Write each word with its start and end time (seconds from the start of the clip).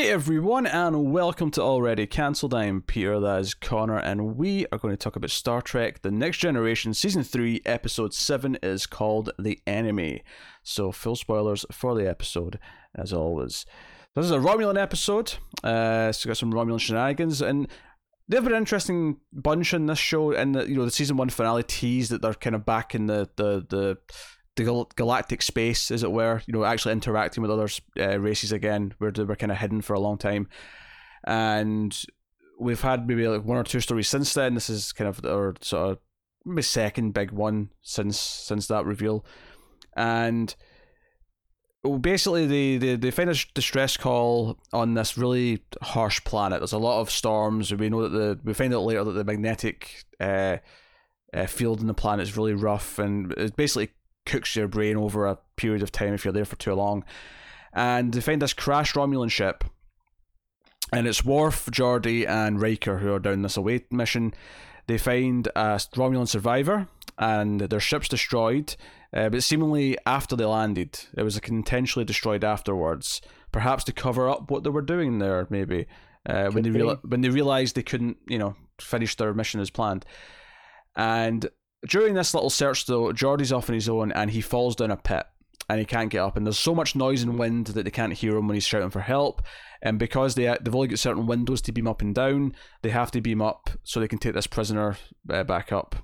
Hey 0.00 0.12
everyone, 0.12 0.64
and 0.64 1.12
welcome 1.12 1.50
to 1.50 1.60
Already 1.60 2.06
Cancelled. 2.06 2.54
I'm 2.54 2.80
Peter, 2.80 3.20
that 3.20 3.40
is 3.40 3.52
Connor, 3.52 3.98
and 3.98 4.38
we 4.38 4.64
are 4.72 4.78
going 4.78 4.94
to 4.94 4.96
talk 4.96 5.14
about 5.14 5.28
Star 5.28 5.60
Trek 5.60 6.00
The 6.00 6.10
Next 6.10 6.38
Generation 6.38 6.94
Season 6.94 7.22
3, 7.22 7.60
Episode 7.66 8.14
7 8.14 8.56
is 8.62 8.86
called 8.86 9.30
The 9.38 9.60
Enemy. 9.66 10.22
So, 10.62 10.90
full 10.90 11.16
spoilers 11.16 11.66
for 11.70 11.94
the 11.94 12.08
episode, 12.08 12.58
as 12.94 13.12
always. 13.12 13.66
This 14.16 14.24
is 14.24 14.30
a 14.30 14.38
Romulan 14.38 14.80
episode, 14.80 15.34
uh, 15.62 16.12
so 16.12 16.30
got 16.30 16.38
some 16.38 16.54
Romulan 16.54 16.80
shenanigans, 16.80 17.42
and 17.42 17.68
they 18.26 18.38
have 18.38 18.44
been 18.44 18.54
an 18.54 18.58
interesting 18.58 19.18
bunch 19.34 19.74
in 19.74 19.84
this 19.84 19.98
show. 19.98 20.32
And 20.32 20.54
you 20.66 20.76
know 20.76 20.86
the 20.86 20.90
season 20.90 21.18
one 21.18 21.28
finale 21.28 21.62
tease 21.62 22.08
that 22.08 22.22
they're 22.22 22.32
kind 22.32 22.56
of 22.56 22.64
back 22.64 22.94
in 22.94 23.04
the 23.04 23.28
the 23.36 23.66
the 23.68 23.98
the 24.60 24.70
gal- 24.70 24.90
galactic 24.96 25.42
space, 25.42 25.90
as 25.90 26.02
it 26.02 26.12
were. 26.12 26.42
You 26.46 26.52
know, 26.52 26.64
actually 26.64 26.92
interacting 26.92 27.42
with 27.42 27.50
other 27.50 27.68
uh, 27.98 28.18
races 28.18 28.52
again, 28.52 28.94
where 28.98 29.10
they 29.10 29.24
were 29.24 29.36
kind 29.36 29.52
of 29.52 29.58
hidden 29.58 29.80
for 29.80 29.94
a 29.94 30.00
long 30.00 30.18
time. 30.18 30.48
And 31.24 31.98
we've 32.58 32.80
had 32.80 33.08
maybe 33.08 33.26
like 33.26 33.44
one 33.44 33.56
or 33.56 33.64
two 33.64 33.80
stories 33.80 34.08
since 34.08 34.34
then. 34.34 34.54
This 34.54 34.70
is 34.70 34.92
kind 34.92 35.08
of 35.08 35.24
our 35.24 35.54
sort 35.60 35.92
of 35.92 35.98
maybe 36.44 36.62
second 36.62 37.12
big 37.12 37.30
one 37.30 37.70
since 37.82 38.18
since 38.18 38.66
that 38.68 38.84
reveal, 38.84 39.24
and 39.96 40.54
basically 42.00 42.46
they, 42.46 42.76
they, 42.76 42.96
they 42.96 43.10
find 43.10 43.30
a 43.30 43.36
distress 43.54 43.96
call 43.96 44.58
on 44.72 44.94
this 44.94 45.16
really 45.16 45.62
harsh 45.82 46.22
planet. 46.24 46.60
There's 46.60 46.72
a 46.72 46.78
lot 46.78 47.00
of 47.00 47.10
storms. 47.10 47.72
We 47.72 47.88
know 47.88 48.02
that 48.02 48.10
the 48.10 48.38
we 48.44 48.54
find 48.54 48.74
out 48.74 48.82
later 48.82 49.04
that 49.04 49.12
the 49.12 49.24
magnetic 49.24 50.04
uh, 50.20 50.58
uh, 51.32 51.46
field 51.46 51.80
in 51.80 51.86
the 51.86 51.94
planet 51.94 52.28
is 52.28 52.36
really 52.36 52.54
rough, 52.54 52.98
and 52.98 53.32
it 53.32 53.56
basically 53.56 53.90
cooks 54.30 54.56
your 54.56 54.68
brain 54.68 54.96
over 54.96 55.26
a 55.26 55.38
period 55.56 55.82
of 55.82 55.92
time 55.92 56.14
if 56.14 56.24
you're 56.24 56.32
there 56.32 56.44
for 56.44 56.56
too 56.56 56.74
long. 56.74 57.04
And 57.72 58.12
they 58.12 58.20
find 58.20 58.40
this 58.42 58.52
crashed 58.52 58.94
Romulan 58.94 59.30
ship, 59.30 59.64
and 60.92 61.06
it's 61.06 61.24
Worf, 61.24 61.66
Geordi, 61.66 62.26
and 62.26 62.60
Riker 62.60 62.98
who 62.98 63.12
are 63.14 63.20
down 63.20 63.42
this 63.42 63.56
away 63.56 63.84
mission. 63.90 64.34
They 64.86 64.98
find 64.98 65.46
a 65.48 65.78
Romulan 65.94 66.28
survivor, 66.28 66.88
and 67.18 67.60
their 67.60 67.80
ship's 67.80 68.08
destroyed. 68.08 68.74
Uh, 69.12 69.28
but 69.28 69.42
seemingly 69.42 69.98
after 70.06 70.36
they 70.36 70.44
landed, 70.44 70.98
it 71.16 71.22
was 71.22 71.38
intentionally 71.38 72.04
destroyed 72.04 72.44
afterwards, 72.44 73.20
perhaps 73.52 73.84
to 73.84 73.92
cover 73.92 74.28
up 74.28 74.50
what 74.50 74.64
they 74.64 74.70
were 74.70 74.82
doing 74.82 75.18
there. 75.18 75.46
Maybe 75.50 75.86
uh, 76.26 76.50
when 76.50 76.64
they 76.64 76.80
when 76.80 77.20
they 77.20 77.28
realized 77.28 77.74
they 77.76 77.82
couldn't, 77.82 78.18
you 78.26 78.38
know, 78.38 78.56
finish 78.80 79.16
their 79.16 79.34
mission 79.34 79.60
as 79.60 79.70
planned. 79.70 80.04
And 80.96 81.48
during 81.88 82.14
this 82.14 82.34
little 82.34 82.50
search, 82.50 82.86
though, 82.86 83.12
Geordi's 83.12 83.52
off 83.52 83.68
on 83.68 83.74
his 83.74 83.88
own 83.88 84.12
and 84.12 84.30
he 84.30 84.40
falls 84.40 84.76
down 84.76 84.90
a 84.90 84.96
pit 84.96 85.24
and 85.68 85.78
he 85.78 85.84
can't 85.86 86.10
get 86.10 86.20
up. 86.20 86.36
And 86.36 86.44
there's 86.44 86.58
so 86.58 86.74
much 86.74 86.96
noise 86.96 87.22
and 87.22 87.38
wind 87.38 87.68
that 87.68 87.84
they 87.84 87.90
can't 87.90 88.12
hear 88.12 88.36
him 88.36 88.48
when 88.48 88.54
he's 88.54 88.66
shouting 88.66 88.90
for 88.90 89.00
help. 89.00 89.42
And 89.82 89.98
because 89.98 90.34
they 90.34 90.44
they've 90.60 90.74
only 90.74 90.88
got 90.88 90.98
certain 90.98 91.26
windows 91.26 91.62
to 91.62 91.72
beam 91.72 91.86
up 91.86 92.02
and 92.02 92.14
down, 92.14 92.54
they 92.82 92.90
have 92.90 93.10
to 93.12 93.20
beam 93.20 93.40
up 93.40 93.70
so 93.82 93.98
they 94.00 94.08
can 94.08 94.18
take 94.18 94.34
this 94.34 94.46
prisoner 94.46 94.96
uh, 95.30 95.44
back 95.44 95.72
up. 95.72 95.96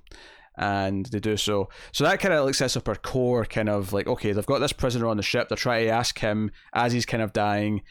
And 0.58 1.04
they 1.06 1.20
do 1.20 1.36
so. 1.36 1.68
So 1.92 2.04
that 2.04 2.20
kind 2.20 2.32
of 2.32 2.46
like 2.46 2.54
sets 2.54 2.78
up 2.78 2.88
our 2.88 2.94
core 2.94 3.44
kind 3.44 3.68
of 3.68 3.92
like 3.92 4.06
okay, 4.06 4.32
they've 4.32 4.46
got 4.46 4.60
this 4.60 4.72
prisoner 4.72 5.06
on 5.08 5.18
the 5.18 5.22
ship. 5.22 5.48
They're 5.48 5.56
trying 5.56 5.86
to 5.86 5.90
ask 5.92 6.18
him 6.18 6.50
as 6.72 6.92
he's 6.92 7.04
kind 7.04 7.22
of 7.22 7.34
dying, 7.34 7.82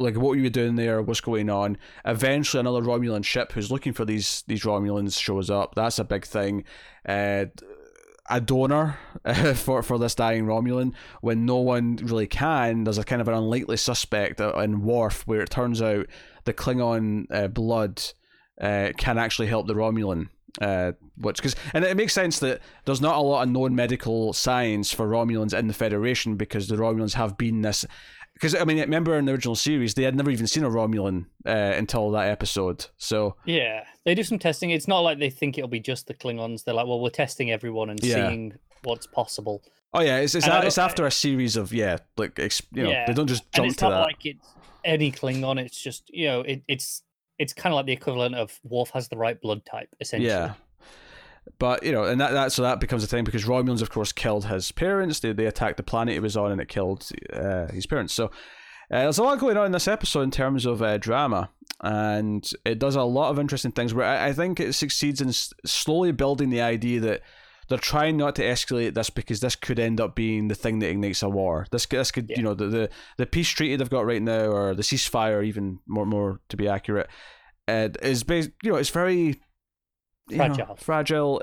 like 0.00 0.16
what 0.16 0.30
were 0.30 0.36
you 0.36 0.50
doing 0.50 0.76
there? 0.76 1.02
What's 1.02 1.20
going 1.20 1.50
on? 1.50 1.76
Eventually, 2.04 2.60
another 2.60 2.80
Romulan 2.80 3.24
ship 3.24 3.52
who's 3.52 3.70
looking 3.70 3.92
for 3.92 4.04
these 4.04 4.42
these 4.48 4.62
Romulans 4.62 5.20
shows 5.20 5.50
up. 5.50 5.74
That's 5.74 5.98
a 5.98 6.04
big 6.04 6.24
thing. 6.24 6.64
Uh, 7.06 7.46
a 8.28 8.40
donor 8.40 8.98
for 9.54 9.82
for 9.82 9.98
this 9.98 10.14
dying 10.14 10.46
Romulan 10.46 10.94
when 11.20 11.44
no 11.44 11.56
one 11.56 11.96
really 11.96 12.26
can. 12.26 12.84
There's 12.84 12.98
a 12.98 13.04
kind 13.04 13.20
of 13.20 13.28
an 13.28 13.34
unlikely 13.34 13.76
suspect 13.76 14.40
in 14.40 14.82
Worf 14.82 15.26
where 15.26 15.42
it 15.42 15.50
turns 15.50 15.82
out 15.82 16.06
the 16.44 16.54
Klingon 16.54 17.26
uh, 17.30 17.48
blood 17.48 18.02
uh, 18.60 18.90
can 18.96 19.18
actually 19.18 19.48
help 19.48 19.66
the 19.66 19.74
Romulan. 19.74 20.28
Uh, 20.60 20.92
which 21.16 21.36
because 21.36 21.54
and 21.74 21.84
it 21.84 21.96
makes 21.96 22.12
sense 22.12 22.40
that 22.40 22.60
there's 22.84 23.00
not 23.00 23.16
a 23.16 23.20
lot 23.20 23.42
of 23.42 23.48
known 23.48 23.72
medical 23.74 24.32
science 24.32 24.92
for 24.92 25.06
Romulans 25.06 25.56
in 25.56 25.68
the 25.68 25.74
Federation 25.74 26.34
because 26.34 26.66
the 26.66 26.74
Romulans 26.74 27.14
have 27.14 27.38
been 27.38 27.62
this 27.62 27.86
because 28.40 28.54
I 28.54 28.64
mean, 28.64 28.78
remember 28.78 29.16
in 29.18 29.26
the 29.26 29.32
original 29.32 29.54
series, 29.54 29.94
they 29.94 30.04
had 30.04 30.16
never 30.16 30.30
even 30.30 30.46
seen 30.46 30.64
a 30.64 30.70
Romulan 30.70 31.26
uh, 31.44 31.50
until 31.50 32.10
that 32.12 32.28
episode. 32.28 32.86
So 32.96 33.36
yeah, 33.44 33.84
they 34.06 34.14
do 34.14 34.22
some 34.22 34.38
testing. 34.38 34.70
It's 34.70 34.88
not 34.88 35.00
like 35.00 35.18
they 35.18 35.28
think 35.28 35.58
it'll 35.58 35.68
be 35.68 35.80
just 35.80 36.06
the 36.06 36.14
Klingons. 36.14 36.64
They're 36.64 36.72
like, 36.74 36.86
well, 36.86 37.00
we're 37.00 37.10
testing 37.10 37.50
everyone 37.50 37.90
and 37.90 38.02
yeah. 38.02 38.14
seeing 38.14 38.54
what's 38.82 39.06
possible. 39.06 39.62
Oh 39.92 40.00
yeah, 40.00 40.18
it's 40.20 40.34
it's, 40.34 40.46
a, 40.46 40.64
it's 40.64 40.78
after 40.78 41.04
a 41.04 41.10
series 41.10 41.56
of 41.56 41.74
yeah, 41.74 41.98
like 42.16 42.38
you 42.38 42.84
know, 42.84 42.90
yeah. 42.90 43.06
they 43.06 43.12
don't 43.12 43.26
just 43.26 43.42
jump 43.52 43.64
and 43.64 43.66
it's 43.66 43.76
to 43.80 43.84
not 43.84 43.90
that. 43.90 44.00
Like 44.04 44.24
it's 44.24 44.46
any 44.84 45.12
Klingon. 45.12 45.60
It's 45.60 45.78
just 45.78 46.08
you 46.08 46.26
know, 46.28 46.40
it, 46.40 46.62
it's 46.66 47.02
it's 47.38 47.52
kind 47.52 47.74
of 47.74 47.76
like 47.76 47.86
the 47.86 47.92
equivalent 47.92 48.36
of 48.36 48.58
Worf 48.64 48.90
has 48.90 49.08
the 49.08 49.18
right 49.18 49.38
blood 49.38 49.66
type, 49.66 49.94
essentially. 50.00 50.30
Yeah. 50.30 50.54
But 51.58 51.82
you 51.82 51.92
know, 51.92 52.04
and 52.04 52.20
that, 52.20 52.32
that 52.32 52.52
so 52.52 52.62
that 52.62 52.80
becomes 52.80 53.04
a 53.04 53.06
thing 53.06 53.24
because 53.24 53.44
Romulans, 53.44 53.82
of 53.82 53.90
course, 53.90 54.12
killed 54.12 54.46
his 54.46 54.72
parents. 54.72 55.20
They 55.20 55.32
they 55.32 55.46
attacked 55.46 55.76
the 55.76 55.82
planet 55.82 56.14
he 56.14 56.20
was 56.20 56.36
on, 56.36 56.52
and 56.52 56.60
it 56.60 56.68
killed 56.68 57.08
uh, 57.32 57.68
his 57.68 57.86
parents. 57.86 58.14
So 58.14 58.26
uh, 58.26 59.02
there's 59.02 59.18
a 59.18 59.22
lot 59.22 59.38
going 59.38 59.56
on 59.56 59.66
in 59.66 59.72
this 59.72 59.88
episode 59.88 60.22
in 60.22 60.30
terms 60.30 60.66
of 60.66 60.82
uh, 60.82 60.98
drama, 60.98 61.50
and 61.80 62.48
it 62.64 62.78
does 62.78 62.96
a 62.96 63.02
lot 63.02 63.30
of 63.30 63.38
interesting 63.38 63.72
things. 63.72 63.94
Where 63.94 64.06
I, 64.06 64.28
I 64.28 64.32
think 64.32 64.58
it 64.60 64.72
succeeds 64.74 65.20
in 65.20 65.28
s- 65.28 65.52
slowly 65.64 66.12
building 66.12 66.50
the 66.50 66.60
idea 66.60 67.00
that 67.00 67.22
they're 67.68 67.78
trying 67.78 68.16
not 68.16 68.34
to 68.36 68.42
escalate 68.42 68.94
this 68.94 69.08
because 69.08 69.40
this 69.40 69.54
could 69.54 69.78
end 69.78 70.00
up 70.00 70.16
being 70.16 70.48
the 70.48 70.56
thing 70.56 70.80
that 70.80 70.90
ignites 70.90 71.22
a 71.22 71.28
war. 71.28 71.66
This 71.70 71.86
this 71.86 72.10
could 72.10 72.28
yeah. 72.28 72.36
you 72.38 72.42
know 72.42 72.54
the, 72.54 72.66
the 72.66 72.90
the 73.16 73.26
peace 73.26 73.48
treaty 73.48 73.76
they've 73.76 73.88
got 73.88 74.04
right 74.04 74.20
now, 74.20 74.46
or 74.46 74.74
the 74.74 74.82
ceasefire, 74.82 75.44
even 75.44 75.78
more 75.86 76.04
more 76.04 76.40
to 76.48 76.56
be 76.56 76.68
accurate, 76.68 77.08
uh, 77.68 77.88
is 78.02 78.24
based 78.24 78.50
you 78.62 78.72
know 78.72 78.76
it's 78.76 78.90
very 78.90 79.40
fragile. 80.36 80.66
Know, 80.66 80.74
fragile. 80.76 81.42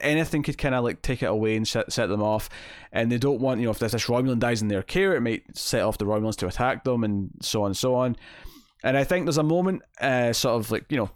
Anything 0.00 0.42
could 0.42 0.58
kind 0.58 0.74
of 0.74 0.84
like 0.84 1.02
take 1.02 1.22
it 1.22 1.26
away 1.26 1.56
and 1.56 1.66
set 1.66 1.92
set 1.92 2.08
them 2.08 2.22
off, 2.22 2.48
and 2.92 3.10
they 3.10 3.18
don't 3.18 3.40
want 3.40 3.60
you 3.60 3.66
know 3.66 3.70
if 3.70 3.78
this 3.78 3.94
Romulan 3.94 4.38
dies 4.38 4.62
in 4.62 4.68
their 4.68 4.82
care, 4.82 5.14
it 5.14 5.20
might 5.20 5.56
set 5.56 5.82
off 5.82 5.98
the 5.98 6.04
Romulans 6.04 6.36
to 6.36 6.46
attack 6.46 6.84
them, 6.84 7.04
and 7.04 7.30
so 7.40 7.62
on 7.62 7.68
and 7.68 7.76
so 7.76 7.94
on. 7.94 8.16
And 8.82 8.96
I 8.96 9.04
think 9.04 9.24
there's 9.24 9.38
a 9.38 9.42
moment, 9.42 9.82
uh, 10.00 10.32
sort 10.32 10.60
of 10.60 10.70
like 10.70 10.84
you 10.90 10.98
know, 10.98 11.10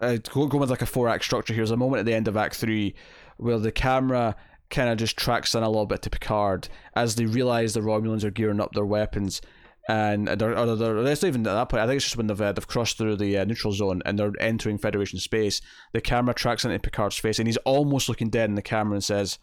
uh, 0.00 0.16
going 0.16 0.58
with 0.58 0.70
like 0.70 0.82
a 0.82 0.86
four 0.86 1.08
act 1.08 1.24
structure 1.24 1.54
here. 1.54 1.62
There's 1.62 1.70
a 1.70 1.76
moment 1.76 2.00
at 2.00 2.06
the 2.06 2.14
end 2.14 2.28
of 2.28 2.36
Act 2.36 2.56
Three 2.56 2.94
where 3.36 3.58
the 3.58 3.72
camera 3.72 4.36
kind 4.70 4.88
of 4.88 4.98
just 4.98 5.16
tracks 5.16 5.54
in 5.54 5.62
a 5.62 5.68
little 5.68 5.86
bit 5.86 6.02
to 6.02 6.10
Picard 6.10 6.68
as 6.94 7.14
they 7.14 7.26
realize 7.26 7.74
the 7.74 7.80
Romulans 7.80 8.24
are 8.24 8.30
gearing 8.30 8.60
up 8.60 8.72
their 8.72 8.86
weapons 8.86 9.40
and 9.88 10.28
they're, 10.28 10.56
or 10.56 10.76
they're, 10.76 11.02
that's 11.02 11.22
not 11.22 11.28
even 11.28 11.46
at 11.46 11.54
that 11.54 11.68
point. 11.68 11.82
I 11.82 11.86
think 11.86 11.96
it's 11.96 12.04
just 12.04 12.16
when 12.16 12.28
they've 12.28 12.40
uh, 12.40 12.52
they've 12.52 12.66
crossed 12.66 12.98
through 12.98 13.16
the 13.16 13.38
uh, 13.38 13.44
neutral 13.44 13.72
zone 13.72 14.02
and 14.04 14.18
they're 14.18 14.32
entering 14.38 14.78
Federation 14.78 15.18
space. 15.18 15.60
The 15.92 16.00
camera 16.00 16.34
tracks 16.34 16.64
into 16.64 16.78
Picard's 16.78 17.18
face, 17.18 17.38
and 17.38 17.48
he's 17.48 17.56
almost 17.58 18.08
looking 18.08 18.30
dead 18.30 18.48
in 18.48 18.54
the 18.54 18.62
camera 18.62 18.94
and 18.94 19.04
says, 19.04 19.38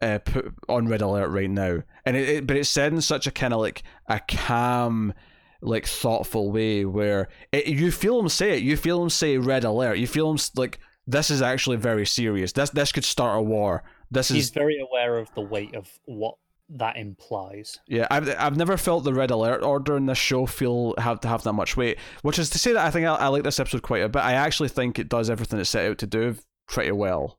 uh, 0.00 0.18
"Put 0.24 0.54
on 0.68 0.86
red 0.86 1.02
alert 1.02 1.28
right 1.28 1.50
now." 1.50 1.82
And 2.04 2.16
it, 2.16 2.28
it 2.28 2.46
but 2.46 2.56
it's 2.56 2.68
said 2.68 2.92
in 2.92 3.00
such 3.00 3.26
a 3.26 3.32
kind 3.32 3.52
of 3.52 3.60
like 3.60 3.82
a 4.08 4.20
calm, 4.20 5.12
like 5.60 5.86
thoughtful 5.86 6.52
way 6.52 6.84
where 6.84 7.28
it, 7.50 7.66
you 7.66 7.90
feel 7.90 8.20
him 8.20 8.28
say 8.28 8.56
it. 8.56 8.62
You 8.62 8.76
feel 8.76 9.02
him 9.02 9.10
say 9.10 9.36
red 9.38 9.64
alert. 9.64 9.98
You 9.98 10.06
feel 10.06 10.30
him 10.30 10.38
like 10.54 10.78
this 11.08 11.30
is 11.30 11.42
actually 11.42 11.76
very 11.76 12.06
serious. 12.06 12.52
This 12.52 12.70
this 12.70 12.92
could 12.92 13.04
start 13.04 13.38
a 13.38 13.42
war. 13.42 13.82
This 14.12 14.30
is 14.30 14.36
he's 14.36 14.50
very 14.50 14.78
aware 14.80 15.18
of 15.18 15.28
the 15.34 15.40
weight 15.40 15.74
of 15.74 15.88
what 16.04 16.36
that 16.70 16.96
implies. 16.96 17.78
Yeah, 17.86 18.06
I've 18.10 18.28
I've 18.38 18.56
never 18.56 18.76
felt 18.76 19.04
the 19.04 19.14
red 19.14 19.30
alert 19.30 19.62
order 19.62 19.96
in 19.96 20.06
this 20.06 20.18
show 20.18 20.46
feel 20.46 20.94
have 20.98 21.20
to 21.20 21.28
have 21.28 21.42
that 21.44 21.52
much 21.52 21.76
weight. 21.76 21.98
Which 22.22 22.38
is 22.38 22.50
to 22.50 22.58
say 22.58 22.72
that 22.72 22.86
I 22.86 22.90
think 22.90 23.06
I, 23.06 23.14
I 23.14 23.28
like 23.28 23.42
this 23.42 23.60
episode 23.60 23.82
quite 23.82 24.02
a 24.02 24.08
bit. 24.08 24.22
I 24.22 24.32
actually 24.32 24.68
think 24.68 24.98
it 24.98 25.08
does 25.08 25.30
everything 25.30 25.58
it 25.58 25.66
set 25.66 25.90
out 25.90 25.98
to 25.98 26.06
do 26.06 26.36
pretty 26.66 26.92
well. 26.92 27.38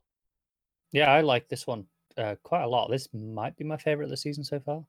Yeah, 0.92 1.10
I 1.10 1.20
like 1.20 1.48
this 1.48 1.66
one 1.66 1.86
uh, 2.16 2.36
quite 2.42 2.62
a 2.62 2.68
lot. 2.68 2.90
This 2.90 3.08
might 3.12 3.56
be 3.56 3.64
my 3.64 3.76
favorite 3.76 4.04
of 4.04 4.10
the 4.10 4.16
season 4.16 4.44
so 4.44 4.60
far. 4.60 4.84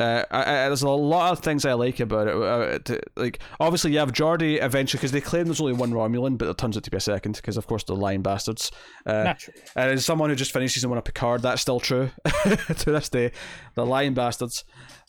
Uh, 0.00 0.24
I, 0.30 0.40
I, 0.40 0.44
there's 0.68 0.82
a 0.82 0.88
lot 0.88 1.32
of 1.32 1.40
things 1.40 1.64
I 1.64 1.74
like 1.74 2.00
about 2.00 2.28
it. 2.28 2.34
Uh, 2.34 2.78
to, 2.78 3.00
like, 3.16 3.40
obviously, 3.60 3.92
you 3.92 3.98
have 3.98 4.12
Geordi 4.12 4.62
eventually 4.62 4.98
because 4.98 5.12
they 5.12 5.20
claim 5.20 5.44
there's 5.44 5.60
only 5.60 5.74
one 5.74 5.92
Romulan, 5.92 6.38
but 6.38 6.48
it 6.48 6.58
turns 6.58 6.76
out 6.76 6.82
to 6.84 6.90
be 6.90 6.96
a 6.96 7.00
second 7.00 7.36
because, 7.36 7.56
of 7.56 7.66
course, 7.66 7.84
they're 7.84 7.96
lying 7.96 8.22
bastards. 8.22 8.70
Uh, 9.06 9.24
Naturally. 9.24 9.60
And 9.76 9.90
as 9.90 10.04
someone 10.04 10.30
who 10.30 10.36
just 10.36 10.52
finished 10.52 10.74
season 10.74 10.90
one 10.90 10.98
of 10.98 11.04
Picard, 11.04 11.42
that's 11.42 11.62
still 11.62 11.80
true 11.80 12.10
to 12.44 12.84
this 12.86 13.08
day. 13.08 13.32
The 13.74 13.84
lying 13.84 14.14
bastards, 14.14 14.64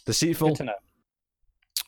deceitful. 0.05 0.49
Good 0.49 0.57
to 0.57 0.63
know. 0.65 0.73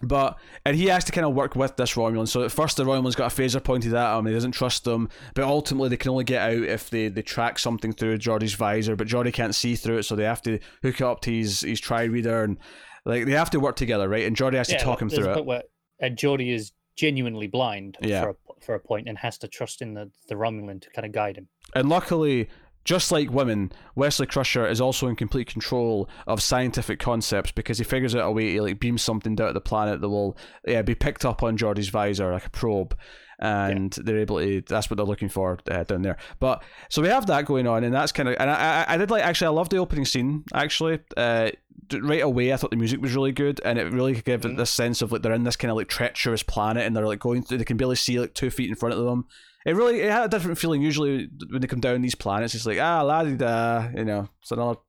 But 0.01 0.37
and 0.65 0.75
he 0.75 0.87
has 0.87 1.05
to 1.05 1.11
kind 1.11 1.25
of 1.25 1.33
work 1.33 1.55
with 1.55 1.77
this 1.77 1.93
Romulan. 1.93 2.27
So 2.27 2.43
at 2.43 2.51
first 2.51 2.77
the 2.77 2.83
Romulan's 2.83 3.15
got 3.15 3.31
a 3.31 3.41
phaser 3.41 3.63
pointed 3.63 3.93
at 3.93 4.17
him. 4.17 4.25
He 4.25 4.33
doesn't 4.33 4.51
trust 4.51 4.83
them. 4.83 5.09
But 5.33 5.45
ultimately 5.45 5.89
they 5.89 5.97
can 5.97 6.11
only 6.11 6.25
get 6.25 6.41
out 6.41 6.63
if 6.63 6.89
they, 6.89 7.07
they 7.07 7.21
track 7.21 7.59
something 7.59 7.93
through 7.93 8.17
Geordi's 8.17 8.55
visor. 8.55 8.95
But 8.95 9.07
Geordi 9.07 9.33
can't 9.33 9.55
see 9.55 9.75
through 9.75 9.99
it, 9.99 10.03
so 10.03 10.15
they 10.15 10.25
have 10.25 10.41
to 10.43 10.59
hook 10.81 11.01
up 11.01 11.21
to 11.21 11.31
his 11.31 11.61
his 11.61 11.79
tricorder 11.79 12.43
and 12.43 12.57
like 13.05 13.25
they 13.25 13.31
have 13.31 13.49
to 13.51 13.59
work 13.59 13.77
together, 13.77 14.09
right? 14.09 14.25
And 14.25 14.35
Geordi 14.35 14.55
has 14.55 14.69
yeah, 14.69 14.77
to 14.77 14.83
talk 14.83 15.01
him 15.01 15.09
through 15.09 15.29
it. 15.31 15.45
Where, 15.45 15.63
uh, 16.01 16.07
Geordi 16.07 16.53
is 16.53 16.73
genuinely 16.97 17.47
blind 17.47 17.97
yeah. 18.01 18.21
for 18.21 18.29
a, 18.29 18.35
for 18.61 18.75
a 18.75 18.79
point 18.79 19.07
and 19.07 19.17
has 19.17 19.37
to 19.39 19.47
trust 19.47 19.81
in 19.81 19.93
the 19.93 20.11
the 20.27 20.35
Romulan 20.35 20.81
to 20.81 20.89
kind 20.89 21.05
of 21.05 21.11
guide 21.11 21.37
him. 21.37 21.47
And 21.73 21.89
luckily, 21.89 22.49
just 22.85 23.11
like 23.11 23.31
women, 23.31 23.71
Wesley 23.95 24.27
Crusher 24.27 24.65
is 24.67 24.79
also 24.79 25.07
in 25.07 25.15
complete 25.15 25.47
control 25.47 26.07
of 26.27 26.41
scientific 26.41 26.99
concepts 26.99 27.51
because 27.51 27.79
he 27.79 27.83
figures 27.83 28.15
out 28.15 28.27
a 28.27 28.31
way 28.31 28.53
to 28.53 28.61
like 28.61 28.79
beam 28.79 28.99
something 28.99 29.35
down 29.35 29.47
to 29.47 29.53
the 29.53 29.61
planet 29.61 30.01
that 30.01 30.09
will 30.09 30.37
yeah, 30.67 30.83
be 30.83 30.93
picked 30.93 31.25
up 31.25 31.41
on 31.41 31.57
Geordi's 31.57 31.89
visor 31.89 32.31
like 32.31 32.45
a 32.45 32.49
probe, 32.51 32.95
and 33.39 33.97
yeah. 33.97 34.03
they're 34.05 34.19
able 34.19 34.39
to. 34.39 34.61
That's 34.61 34.89
what 34.89 34.97
they're 34.97 35.05
looking 35.05 35.29
for 35.29 35.57
uh, 35.69 35.83
down 35.83 36.03
there. 36.03 36.17
But 36.39 36.63
so 36.89 37.01
we 37.01 37.07
have 37.07 37.25
that 37.25 37.45
going 37.45 37.67
on, 37.67 37.83
and 37.83 37.93
that's 37.93 38.11
kind 38.11 38.29
of. 38.29 38.35
And 38.39 38.51
I, 38.51 38.83
I, 38.83 38.93
I 38.93 38.97
did 38.97 39.09
like 39.09 39.23
actually. 39.23 39.47
I 39.47 39.51
love 39.51 39.69
the 39.69 39.77
opening 39.77 40.05
scene 40.05 40.43
actually. 40.53 40.99
Uh, 41.17 41.49
right 41.91 42.21
away, 42.21 42.53
I 42.53 42.57
thought 42.57 42.69
the 42.69 42.77
music 42.77 43.01
was 43.01 43.15
really 43.15 43.31
good, 43.31 43.59
and 43.65 43.79
it 43.79 43.91
really 43.91 44.13
gave 44.13 44.41
mm-hmm. 44.41 44.57
this 44.57 44.69
sense 44.69 45.01
of 45.01 45.11
like 45.11 45.23
they're 45.23 45.33
in 45.33 45.43
this 45.43 45.55
kind 45.55 45.71
of 45.71 45.77
like 45.77 45.87
treacherous 45.87 46.43
planet, 46.43 46.85
and 46.85 46.95
they're 46.95 47.07
like 47.07 47.19
going 47.19 47.41
through. 47.41 47.57
They 47.57 47.65
can 47.65 47.77
barely 47.77 47.95
see 47.95 48.19
like 48.19 48.35
two 48.35 48.51
feet 48.51 48.69
in 48.69 48.75
front 48.75 48.93
of 48.93 49.03
them 49.03 49.25
it 49.65 49.75
really 49.75 50.01
it 50.01 50.11
had 50.11 50.25
a 50.25 50.29
different 50.29 50.57
feeling. 50.57 50.81
Usually 50.81 51.27
when 51.49 51.61
they 51.61 51.67
come 51.67 51.79
down 51.79 52.01
these 52.01 52.15
planets, 52.15 52.53
it's 52.55 52.65
like 52.65 52.79
ah 52.79 53.01
la 53.01 53.23
da, 53.23 53.89
you 53.95 54.05
know, 54.05 54.29
it's 54.41 54.51
another. 54.51 54.79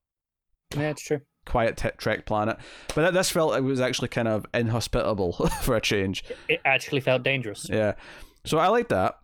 Yeah, 0.76 0.90
it's 0.90 1.02
true. 1.02 1.20
Quiet 1.46 1.76
t- 1.76 1.88
Trek 1.96 2.26
planet, 2.26 2.58
but 2.94 3.14
this 3.14 3.30
felt 3.30 3.56
it 3.56 3.62
was 3.62 3.80
actually 3.80 4.08
kind 4.08 4.26
of 4.28 4.44
inhospitable 4.52 5.32
for 5.62 5.76
a 5.76 5.80
change. 5.80 6.24
It 6.48 6.60
actually 6.64 7.00
felt 7.00 7.22
dangerous. 7.22 7.66
Yeah, 7.70 7.94
so 8.44 8.58
I 8.58 8.68
like 8.68 8.88
that. 8.88 9.16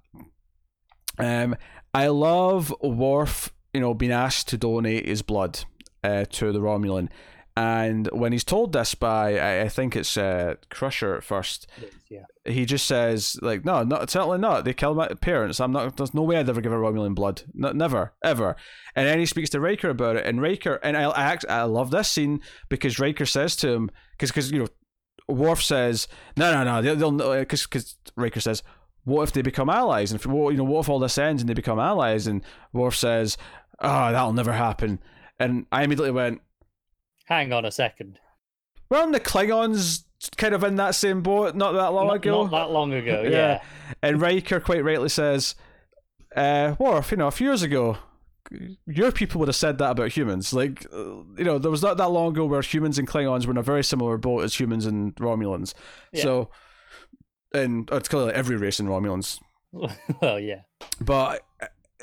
Um, 1.18 1.56
I 1.92 2.06
love 2.06 2.72
Worf, 2.80 3.52
you 3.74 3.80
know, 3.80 3.92
being 3.92 4.12
asked 4.12 4.48
to 4.48 4.56
donate 4.56 5.06
his 5.06 5.20
blood 5.20 5.64
uh, 6.04 6.24
to 6.30 6.52
the 6.52 6.60
Romulan. 6.60 7.08
And 7.54 8.08
when 8.12 8.32
he's 8.32 8.44
told 8.44 8.72
this 8.72 8.94
by, 8.94 9.38
I, 9.38 9.62
I 9.62 9.68
think 9.68 9.94
it's 9.94 10.16
uh, 10.16 10.54
Crusher 10.70 11.16
at 11.16 11.22
first, 11.22 11.66
yeah. 12.08 12.24
he 12.46 12.64
just 12.64 12.86
says 12.86 13.36
like, 13.42 13.62
"No, 13.62 13.82
not 13.82 14.08
certainly 14.08 14.38
not. 14.38 14.64
They 14.64 14.72
killed 14.72 14.96
my 14.96 15.08
parents. 15.08 15.60
I'm 15.60 15.72
not. 15.72 15.98
There's 15.98 16.14
no 16.14 16.22
way 16.22 16.38
I'd 16.38 16.48
ever 16.48 16.62
give 16.62 16.72
a 16.72 16.76
Romulan 16.76 17.14
blood. 17.14 17.42
No, 17.52 17.72
never, 17.72 18.14
ever." 18.24 18.56
And 18.96 19.06
then 19.06 19.18
he 19.18 19.26
speaks 19.26 19.50
to 19.50 19.60
Riker 19.60 19.90
about 19.90 20.16
it, 20.16 20.24
and 20.24 20.40
Riker, 20.40 20.76
and 20.76 20.96
I, 20.96 21.10
I, 21.10 21.38
I 21.48 21.62
love 21.64 21.90
this 21.90 22.08
scene 22.08 22.40
because 22.70 22.98
Riker 22.98 23.26
says 23.26 23.54
to 23.56 23.68
him, 23.68 23.90
because 24.18 24.50
you 24.50 24.60
know, 24.60 24.68
Worf 25.28 25.62
says, 25.62 26.08
"No, 26.38 26.52
no, 26.52 26.80
no, 26.80 26.94
they'll 26.94 27.38
because 27.40 27.64
because 27.64 27.96
Riker 28.16 28.40
says." 28.40 28.62
What 29.04 29.24
if 29.24 29.32
they 29.32 29.42
become 29.42 29.68
allies? 29.68 30.12
And 30.12 30.20
if, 30.20 30.26
what, 30.26 30.50
you 30.50 30.58
know, 30.58 30.62
what 30.62 30.82
if 30.82 30.88
all 30.88 31.00
this 31.00 31.18
ends 31.18 31.42
and 31.42 31.48
they 31.48 31.54
become 31.54 31.80
allies? 31.80 32.28
And 32.28 32.40
Worf 32.72 32.94
says, 32.94 33.36
"Oh, 33.80 34.12
that'll 34.12 34.32
never 34.32 34.52
happen." 34.52 35.00
And 35.40 35.66
I 35.72 35.82
immediately 35.82 36.12
went, 36.12 36.40
hang 37.32 37.52
on 37.52 37.64
a 37.64 37.70
second. 37.70 38.18
Weren't 38.90 39.12
the 39.12 39.20
Klingons 39.20 40.04
kind 40.36 40.54
of 40.54 40.62
in 40.64 40.76
that 40.76 40.94
same 40.94 41.22
boat 41.22 41.54
not 41.56 41.72
that 41.72 41.92
long 41.92 42.08
not, 42.08 42.16
ago? 42.16 42.42
Not 42.42 42.50
that 42.50 42.70
long 42.70 42.92
ago, 42.92 43.22
yeah. 43.24 43.30
yeah. 43.30 43.62
And 44.02 44.20
Riker 44.20 44.60
quite 44.60 44.84
rightly 44.84 45.08
says, 45.08 45.54
uh, 46.36 46.74
Worf, 46.78 47.10
you 47.10 47.16
know, 47.16 47.26
a 47.26 47.30
few 47.30 47.48
years 47.48 47.62
ago, 47.62 47.98
your 48.86 49.12
people 49.12 49.38
would 49.38 49.48
have 49.48 49.56
said 49.56 49.78
that 49.78 49.92
about 49.92 50.12
humans. 50.12 50.52
Like, 50.52 50.86
uh, 50.92 51.22
you 51.36 51.44
know, 51.44 51.58
there 51.58 51.70
was 51.70 51.82
not 51.82 51.96
that 51.96 52.10
long 52.10 52.32
ago 52.32 52.44
where 52.44 52.60
humans 52.60 52.98
and 52.98 53.08
Klingons 53.08 53.46
were 53.46 53.52
in 53.52 53.56
a 53.56 53.62
very 53.62 53.84
similar 53.84 54.18
boat 54.18 54.44
as 54.44 54.58
humans 54.58 54.84
and 54.86 55.14
Romulans. 55.16 55.74
Yeah. 56.12 56.22
So, 56.22 56.50
and 57.54 57.88
it's 57.90 58.08
clearly 58.08 58.34
every 58.34 58.56
race 58.56 58.78
in 58.78 58.86
Romulans. 58.86 59.40
well, 60.20 60.38
yeah. 60.38 60.62
But 61.00 61.42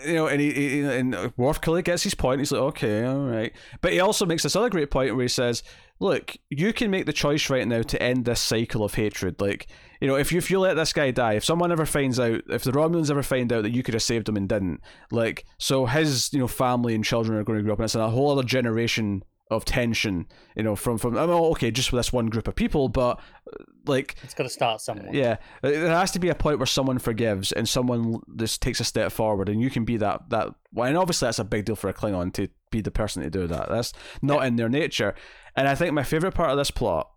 you 0.05 0.13
know, 0.13 0.27
and 0.27 0.39
he, 0.41 0.51
he 0.51 0.81
and 0.81 1.15
uh, 1.15 1.29
Worf 1.37 1.61
clearly 1.61 1.81
gets 1.81 2.03
his 2.03 2.13
point. 2.13 2.39
He's 2.39 2.51
like, 2.51 2.61
okay, 2.61 3.05
all 3.05 3.25
right, 3.25 3.53
but 3.81 3.93
he 3.93 3.99
also 3.99 4.25
makes 4.25 4.43
this 4.43 4.55
other 4.55 4.69
great 4.69 4.91
point 4.91 5.15
where 5.15 5.23
he 5.23 5.29
says, 5.29 5.63
"Look, 5.99 6.35
you 6.49 6.73
can 6.73 6.91
make 6.91 7.05
the 7.05 7.13
choice 7.13 7.49
right 7.49 7.67
now 7.67 7.81
to 7.81 8.01
end 8.01 8.25
this 8.25 8.41
cycle 8.41 8.83
of 8.83 8.93
hatred. 8.95 9.41
Like, 9.41 9.67
you 9.99 10.07
know, 10.07 10.15
if 10.15 10.31
you 10.31 10.37
if 10.37 10.49
you 10.49 10.59
let 10.59 10.75
this 10.75 10.93
guy 10.93 11.11
die, 11.11 11.33
if 11.33 11.45
someone 11.45 11.71
ever 11.71 11.85
finds 11.85 12.19
out, 12.19 12.41
if 12.49 12.63
the 12.63 12.71
Romulans 12.71 13.11
ever 13.11 13.23
find 13.23 13.51
out 13.51 13.63
that 13.63 13.71
you 13.71 13.83
could 13.83 13.93
have 13.93 14.03
saved 14.03 14.29
him 14.29 14.37
and 14.37 14.47
didn't, 14.47 14.81
like, 15.11 15.45
so 15.57 15.85
his 15.85 16.31
you 16.33 16.39
know 16.39 16.47
family 16.47 16.95
and 16.95 17.03
children 17.03 17.37
are 17.37 17.43
going 17.43 17.59
to 17.59 17.63
grow 17.63 17.73
up, 17.73 17.79
and 17.79 17.85
it's 17.85 17.95
a 17.95 18.09
whole 18.09 18.31
other 18.31 18.43
generation 18.43 19.23
of 19.49 19.65
tension, 19.65 20.27
you 20.55 20.63
know, 20.63 20.75
from 20.75 20.97
from 20.97 21.17
I 21.17 21.25
mean, 21.25 21.35
okay, 21.51 21.71
just 21.71 21.91
with 21.91 21.99
this 21.99 22.13
one 22.13 22.27
group 22.27 22.47
of 22.47 22.55
people, 22.55 22.87
but 22.87 23.19
uh, 23.51 23.63
like 23.85 24.15
it's 24.23 24.33
got 24.35 24.43
to 24.43 24.49
start 24.49 24.79
somewhere. 24.79 25.09
Yeah, 25.11 25.37
uh, 25.63 25.69
there 25.69 25.89
has 25.89 26.11
to 26.11 26.19
be 26.19 26.29
a 26.29 26.35
point 26.35 26.59
where 26.59 26.67
someone 26.67 26.99
forgives 26.99 27.51
and 27.51 27.67
someone 27.67 28.19
just 28.35 28.61
takes 28.61 28.79
a 28.79 28.83
step 28.83 29.11
forward, 29.11 29.49
and 29.49 29.59
you 29.59 29.69
can 29.69 29.85
be 29.85 29.97
that 29.97 30.29
that. 30.29 30.49
Well, 30.71 30.87
and 30.87 30.97
obviously 30.97 31.25
that's 31.25 31.39
a 31.39 31.43
big 31.43 31.65
deal 31.65 31.75
for 31.75 31.89
a 31.89 31.93
Klingon 31.93 32.31
to 32.33 32.47
be 32.69 32.81
the 32.81 32.91
person 32.91 33.23
to 33.23 33.29
do 33.31 33.47
that. 33.47 33.69
That's 33.69 33.91
not 34.21 34.41
yeah. 34.41 34.47
in 34.47 34.55
their 34.57 34.69
nature. 34.69 35.15
And 35.55 35.67
I 35.67 35.73
think 35.73 35.93
my 35.93 36.03
favorite 36.03 36.35
part 36.35 36.51
of 36.51 36.57
this 36.57 36.71
plot 36.71 37.09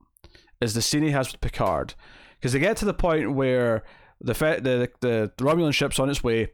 is 0.60 0.72
the 0.72 0.82
scene 0.82 1.02
he 1.02 1.10
has 1.10 1.30
with 1.30 1.42
Picard, 1.42 1.94
because 2.38 2.54
they 2.54 2.60
get 2.60 2.78
to 2.78 2.86
the 2.86 2.94
point 2.94 3.34
where 3.34 3.84
the 4.22 4.32
the 4.32 4.90
the, 5.00 5.32
the 5.36 5.44
Romulan 5.44 5.74
ship's 5.74 5.98
on 5.98 6.08
its 6.08 6.24
way 6.24 6.52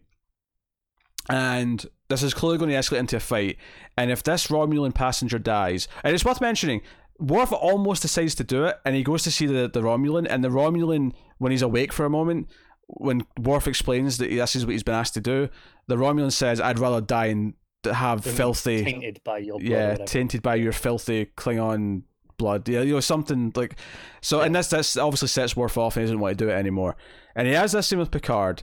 and 1.29 1.87
this 2.09 2.23
is 2.23 2.35
clearly 2.35 2.59
going 2.59 2.71
to 2.71 2.77
escalate 2.77 3.01
into 3.01 3.17
a 3.17 3.21
fight. 3.21 3.59
And 3.97 4.11
if 4.11 4.23
this 4.23 4.49
Romulan 4.49 4.95
passenger 4.95 5.39
dies, 5.39 5.89
and 6.03 6.15
it's 6.15 6.25
worth 6.25 6.41
mentioning, 6.41 6.81
Worf 7.19 7.53
almost 7.53 8.03
decides 8.03 8.35
to 8.37 8.45
do 8.45 8.65
it, 8.65 8.79
and 8.85 8.95
he 8.95 9.03
goes 9.03 9.25
to 9.25 9.31
see 9.31 9.47
the, 9.47 9.69
the 9.69 9.83
Romulan, 9.83 10.27
and 10.29 10.45
the 10.45 10.49
Romulan, 10.49 11.13
when 11.39 11.53
he's 11.53 11.63
awake 11.63 11.93
for 11.93 12.05
a 12.05 12.11
moment, 12.11 12.49
when 12.87 13.27
Worf 13.39 13.67
explains 13.67 14.19
that 14.19 14.31
this 14.31 14.57
is 14.57 14.65
what 14.65 14.73
he's 14.73 14.83
been 14.83 14.95
asked 14.95 15.15
to 15.15 15.21
do, 15.21 15.49
the 15.89 15.97
Romulan 15.97 16.33
says, 16.33 16.61
"I'd 16.61 16.79
rather 16.79 17.01
die 17.01 17.27
and 17.27 17.55
have 17.85 18.25
filthy, 18.25 18.85
tainted 18.85 19.21
by 19.25 19.39
your 19.39 19.61
yeah, 19.61 19.97
tainted 19.97 20.43
by 20.43 20.55
your 20.55 20.73
filthy 20.73 21.27
Klingon 21.37 22.03
blood, 22.39 22.69
yeah, 22.69 22.83
you 22.83 22.95
know 22.95 23.01
something 23.01 23.53
like." 23.57 23.77
So, 24.23 24.39
yeah. 24.39 24.47
and 24.47 24.55
this 24.55 24.69
this 24.69 24.97
obviously 24.97 25.29
sets 25.29 25.57
Worf 25.57 25.77
off, 25.77 25.97
and 25.97 26.03
he 26.03 26.07
doesn't 26.07 26.21
want 26.21 26.39
to 26.39 26.45
do 26.45 26.51
it 26.51 26.55
anymore. 26.55 26.97
And 27.35 27.47
he 27.47 27.55
has 27.55 27.73
this 27.73 27.89
scene 27.89 27.99
with 27.99 28.11
Picard, 28.11 28.63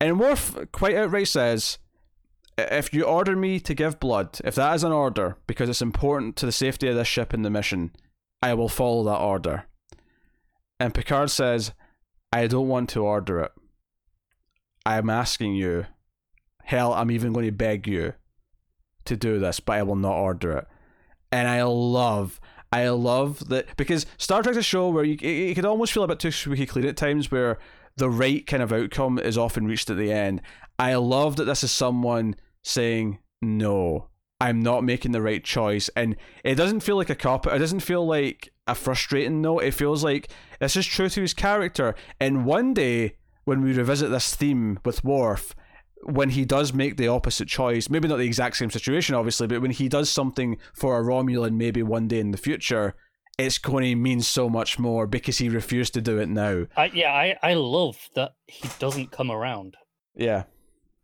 and 0.00 0.18
Worf 0.18 0.56
quite 0.72 0.94
outright 0.94 1.28
says, 1.28 1.78
if 2.58 2.92
you 2.94 3.04
order 3.04 3.36
me 3.36 3.60
to 3.60 3.74
give 3.74 4.00
blood, 4.00 4.40
if 4.44 4.54
that 4.54 4.74
is 4.74 4.84
an 4.84 4.92
order, 4.92 5.36
because 5.46 5.68
it's 5.68 5.82
important 5.82 6.36
to 6.36 6.46
the 6.46 6.52
safety 6.52 6.88
of 6.88 6.96
this 6.96 7.08
ship 7.08 7.32
and 7.32 7.44
the 7.44 7.50
mission, 7.50 7.90
I 8.42 8.54
will 8.54 8.68
follow 8.68 9.04
that 9.04 9.20
order. 9.20 9.64
And 10.80 10.94
Picard 10.94 11.30
says, 11.30 11.72
I 12.32 12.46
don't 12.46 12.68
want 12.68 12.88
to 12.90 13.04
order 13.04 13.40
it. 13.40 13.52
I 14.84 14.98
am 14.98 15.10
asking 15.10 15.54
you. 15.54 15.86
Hell, 16.64 16.92
I'm 16.92 17.10
even 17.10 17.32
going 17.32 17.46
to 17.46 17.52
beg 17.52 17.86
you 17.86 18.14
to 19.04 19.16
do 19.16 19.38
this, 19.38 19.60
but 19.60 19.74
I 19.74 19.82
will 19.82 19.96
not 19.96 20.16
order 20.16 20.52
it. 20.52 20.66
And 21.30 21.48
I 21.48 21.62
love, 21.62 22.40
I 22.72 22.88
love 22.88 23.48
that 23.48 23.76
because 23.76 24.06
Star 24.16 24.42
Trek's 24.42 24.58
a 24.58 24.62
show 24.62 24.88
where 24.88 25.04
you, 25.04 25.16
you 25.16 25.54
could 25.54 25.64
almost 25.64 25.92
feel 25.92 26.02
a 26.02 26.08
bit 26.08 26.18
too 26.18 26.30
squeaky 26.30 26.66
clean 26.66 26.86
at 26.86 26.96
times, 26.96 27.30
where 27.30 27.58
the 27.96 28.10
right 28.10 28.46
kind 28.46 28.62
of 28.62 28.72
outcome 28.72 29.18
is 29.18 29.38
often 29.38 29.66
reached 29.66 29.90
at 29.90 29.96
the 29.96 30.12
end. 30.12 30.42
I 30.78 30.94
love 30.96 31.36
that 31.36 31.44
this 31.44 31.64
is 31.64 31.72
someone 31.72 32.36
saying, 32.66 33.18
no, 33.40 34.08
I'm 34.40 34.60
not 34.60 34.84
making 34.84 35.12
the 35.12 35.22
right 35.22 35.42
choice. 35.42 35.88
And 35.96 36.16
it 36.44 36.56
doesn't 36.56 36.80
feel 36.80 36.96
like 36.96 37.10
a 37.10 37.14
cop. 37.14 37.46
It 37.46 37.58
doesn't 37.58 37.80
feel 37.80 38.06
like 38.06 38.52
a 38.66 38.74
frustrating 38.74 39.40
note. 39.40 39.60
It 39.60 39.74
feels 39.74 40.02
like 40.02 40.28
this 40.60 40.76
is 40.76 40.86
true 40.86 41.08
to 41.08 41.20
his 41.20 41.32
character. 41.32 41.94
And 42.20 42.44
one 42.44 42.74
day, 42.74 43.16
when 43.44 43.62
we 43.62 43.72
revisit 43.72 44.10
this 44.10 44.34
theme 44.34 44.80
with 44.84 45.04
Worf, 45.04 45.54
when 46.02 46.30
he 46.30 46.44
does 46.44 46.72
make 46.72 46.96
the 46.96 47.08
opposite 47.08 47.48
choice, 47.48 47.88
maybe 47.88 48.08
not 48.08 48.18
the 48.18 48.26
exact 48.26 48.56
same 48.56 48.70
situation, 48.70 49.14
obviously, 49.14 49.46
but 49.46 49.62
when 49.62 49.70
he 49.70 49.88
does 49.88 50.10
something 50.10 50.58
for 50.74 50.98
a 50.98 51.04
Romulan 51.04 51.54
maybe 51.54 51.82
one 51.82 52.08
day 52.08 52.18
in 52.18 52.32
the 52.32 52.38
future, 52.38 52.94
it's 53.38 53.58
going 53.58 53.84
to 53.84 53.94
mean 53.94 54.20
so 54.20 54.48
much 54.48 54.78
more 54.78 55.06
because 55.06 55.38
he 55.38 55.48
refused 55.48 55.94
to 55.94 56.00
do 56.00 56.18
it 56.18 56.28
now. 56.28 56.66
I, 56.76 56.86
yeah, 56.86 57.12
I, 57.12 57.38
I 57.42 57.54
love 57.54 57.96
that 58.14 58.34
he 58.46 58.68
doesn't 58.78 59.12
come 59.12 59.30
around. 59.30 59.76
Yeah. 60.14 60.44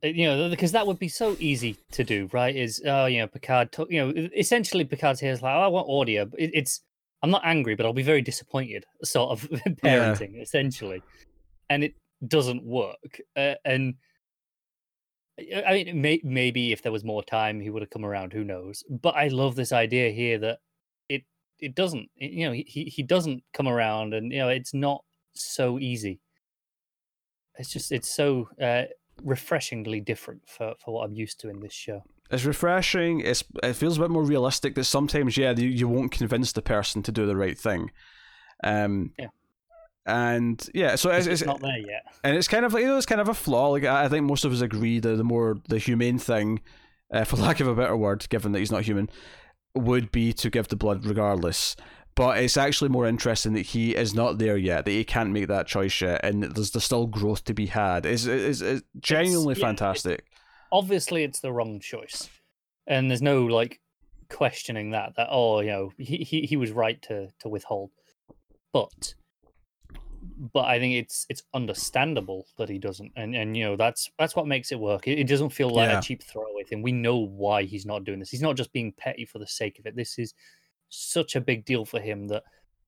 Uh, 0.04 0.08
you 0.08 0.26
know, 0.26 0.48
because 0.48 0.72
that 0.72 0.86
would 0.86 0.98
be 0.98 1.08
so 1.08 1.36
easy 1.38 1.76
to 1.92 2.02
do, 2.02 2.28
right? 2.32 2.54
Is, 2.54 2.82
oh, 2.86 3.06
you 3.06 3.20
know, 3.20 3.26
Picard, 3.26 3.72
t- 3.72 3.86
you 3.88 4.04
know, 4.04 4.28
essentially 4.36 4.84
Picard's 4.84 5.20
here 5.20 5.32
is 5.32 5.42
like, 5.42 5.54
oh, 5.54 5.60
I 5.60 5.66
want 5.68 5.88
audio. 5.88 6.28
It, 6.36 6.50
it's, 6.54 6.80
I'm 7.22 7.30
not 7.30 7.42
angry, 7.44 7.76
but 7.76 7.86
I'll 7.86 7.92
be 7.92 8.02
very 8.02 8.22
disappointed, 8.22 8.84
sort 9.04 9.30
of 9.30 9.48
parenting, 9.84 10.34
yeah. 10.34 10.42
essentially. 10.42 11.02
And 11.70 11.84
it 11.84 11.94
doesn't 12.26 12.64
work. 12.64 13.20
Uh, 13.36 13.54
and 13.64 13.94
I 15.38 15.84
mean, 15.84 16.00
may, 16.00 16.20
maybe 16.24 16.72
if 16.72 16.82
there 16.82 16.92
was 16.92 17.04
more 17.04 17.22
time, 17.22 17.60
he 17.60 17.70
would 17.70 17.82
have 17.82 17.90
come 17.90 18.04
around. 18.04 18.32
Who 18.32 18.44
knows? 18.44 18.84
But 18.90 19.14
I 19.14 19.28
love 19.28 19.54
this 19.54 19.72
idea 19.72 20.10
here 20.10 20.38
that 20.38 20.58
it 21.08 21.22
it 21.58 21.74
doesn't 21.74 22.10
you 22.16 22.46
know 22.46 22.52
he 22.52 22.92
he 22.94 23.02
doesn't 23.02 23.42
come 23.54 23.66
around 23.66 24.12
and 24.14 24.30
you 24.30 24.38
know 24.38 24.48
it's 24.48 24.74
not 24.74 25.02
so 25.34 25.78
easy 25.78 26.20
it's 27.56 27.70
just 27.70 27.92
it's 27.92 28.14
so 28.14 28.48
uh, 28.60 28.84
refreshingly 29.24 30.00
different 30.00 30.42
for 30.46 30.74
for 30.78 30.94
what 30.94 31.04
i'm 31.04 31.14
used 31.14 31.40
to 31.40 31.48
in 31.48 31.60
this 31.60 31.72
show 31.72 32.02
it's 32.30 32.44
refreshing 32.44 33.20
it's 33.20 33.44
it 33.62 33.74
feels 33.74 33.98
a 33.98 34.00
bit 34.00 34.10
more 34.10 34.24
realistic 34.24 34.74
that 34.74 34.84
sometimes 34.84 35.36
yeah 35.36 35.52
you, 35.52 35.68
you 35.68 35.88
won't 35.88 36.12
convince 36.12 36.52
the 36.52 36.62
person 36.62 37.02
to 37.02 37.12
do 37.12 37.26
the 37.26 37.36
right 37.36 37.58
thing 37.58 37.90
um 38.64 39.12
yeah 39.18 39.28
and 40.04 40.68
yeah, 40.74 40.96
so 40.96 41.10
it's, 41.10 41.26
it's, 41.26 41.42
it's, 41.42 41.46
not 41.46 41.60
there 41.60 41.78
yet, 41.78 42.02
and 42.24 42.36
it's 42.36 42.48
kind 42.48 42.64
of 42.64 42.74
like 42.74 42.82
you 42.82 42.88
know, 42.88 42.96
it's 42.96 43.06
kind 43.06 43.20
of 43.20 43.28
a 43.28 43.34
flaw. 43.34 43.68
Like 43.68 43.84
I 43.84 44.08
think 44.08 44.26
most 44.26 44.44
of 44.44 44.52
us 44.52 44.60
agree 44.60 44.98
that 44.98 45.16
the 45.16 45.24
more 45.24 45.58
the 45.68 45.78
humane 45.78 46.18
thing, 46.18 46.60
uh, 47.12 47.24
for 47.24 47.36
lack 47.38 47.60
of 47.60 47.68
a 47.68 47.74
better 47.74 47.96
word, 47.96 48.28
given 48.28 48.52
that 48.52 48.58
he's 48.58 48.72
not 48.72 48.82
human, 48.82 49.08
would 49.74 50.10
be 50.10 50.32
to 50.32 50.50
give 50.50 50.68
the 50.68 50.76
blood 50.76 51.06
regardless. 51.06 51.76
But 52.14 52.38
it's 52.38 52.58
actually 52.58 52.90
more 52.90 53.06
interesting 53.06 53.54
that 53.54 53.62
he 53.66 53.96
is 53.96 54.14
not 54.14 54.36
there 54.38 54.58
yet, 54.58 54.84
that 54.84 54.90
he 54.90 55.02
can't 55.02 55.30
make 55.30 55.48
that 55.48 55.66
choice 55.66 55.98
yet, 56.00 56.20
and 56.22 56.42
there's, 56.42 56.70
there's 56.72 56.84
still 56.84 57.06
growth 57.06 57.44
to 57.44 57.54
be 57.54 57.66
had. 57.66 58.04
It's, 58.04 58.26
it's, 58.26 58.60
it's 58.60 58.82
genuinely 58.98 59.52
it's, 59.52 59.60
yeah, 59.60 59.66
fantastic. 59.68 60.26
obviously 60.70 61.24
it's 61.24 61.40
the 61.40 61.52
wrong 61.52 61.80
choice, 61.80 62.28
and 62.86 63.10
there's 63.10 63.22
no 63.22 63.46
like 63.46 63.80
questioning 64.28 64.90
that. 64.90 65.14
That 65.16 65.28
oh, 65.30 65.60
you 65.60 65.70
know, 65.70 65.92
he 65.96 66.18
he, 66.18 66.42
he 66.42 66.56
was 66.56 66.70
right 66.70 67.00
to 67.02 67.28
to 67.40 67.48
withhold, 67.48 67.90
but 68.74 69.14
but 70.52 70.66
I 70.66 70.78
think 70.78 70.94
it's 70.94 71.24
it's 71.30 71.42
understandable 71.54 72.46
that 72.58 72.68
he 72.68 72.78
doesn't, 72.78 73.12
and 73.16 73.34
and 73.34 73.56
you 73.56 73.64
know 73.64 73.76
that's 73.76 74.10
that's 74.18 74.36
what 74.36 74.46
makes 74.46 74.70
it 74.70 74.78
work. 74.78 75.08
It, 75.08 75.18
it 75.18 75.26
doesn't 75.28 75.50
feel 75.50 75.70
like 75.70 75.88
Yeah. 75.88 75.98
a 75.98 76.02
cheap 76.02 76.22
throwaway 76.22 76.64
thing. 76.64 76.82
We 76.82 76.92
know 76.92 77.16
why 77.16 77.62
he's 77.62 77.86
not 77.86 78.04
doing 78.04 78.18
this. 78.18 78.30
He's 78.30 78.42
not 78.42 78.56
just 78.56 78.70
being 78.72 78.92
petty 78.92 79.24
for 79.24 79.38
the 79.38 79.46
sake 79.46 79.78
of 79.78 79.86
it. 79.86 79.96
This 79.96 80.18
is 80.18 80.34
such 80.92 81.34
a 81.34 81.40
big 81.40 81.64
deal 81.64 81.84
for 81.84 82.00
him 82.00 82.28
that 82.28 82.42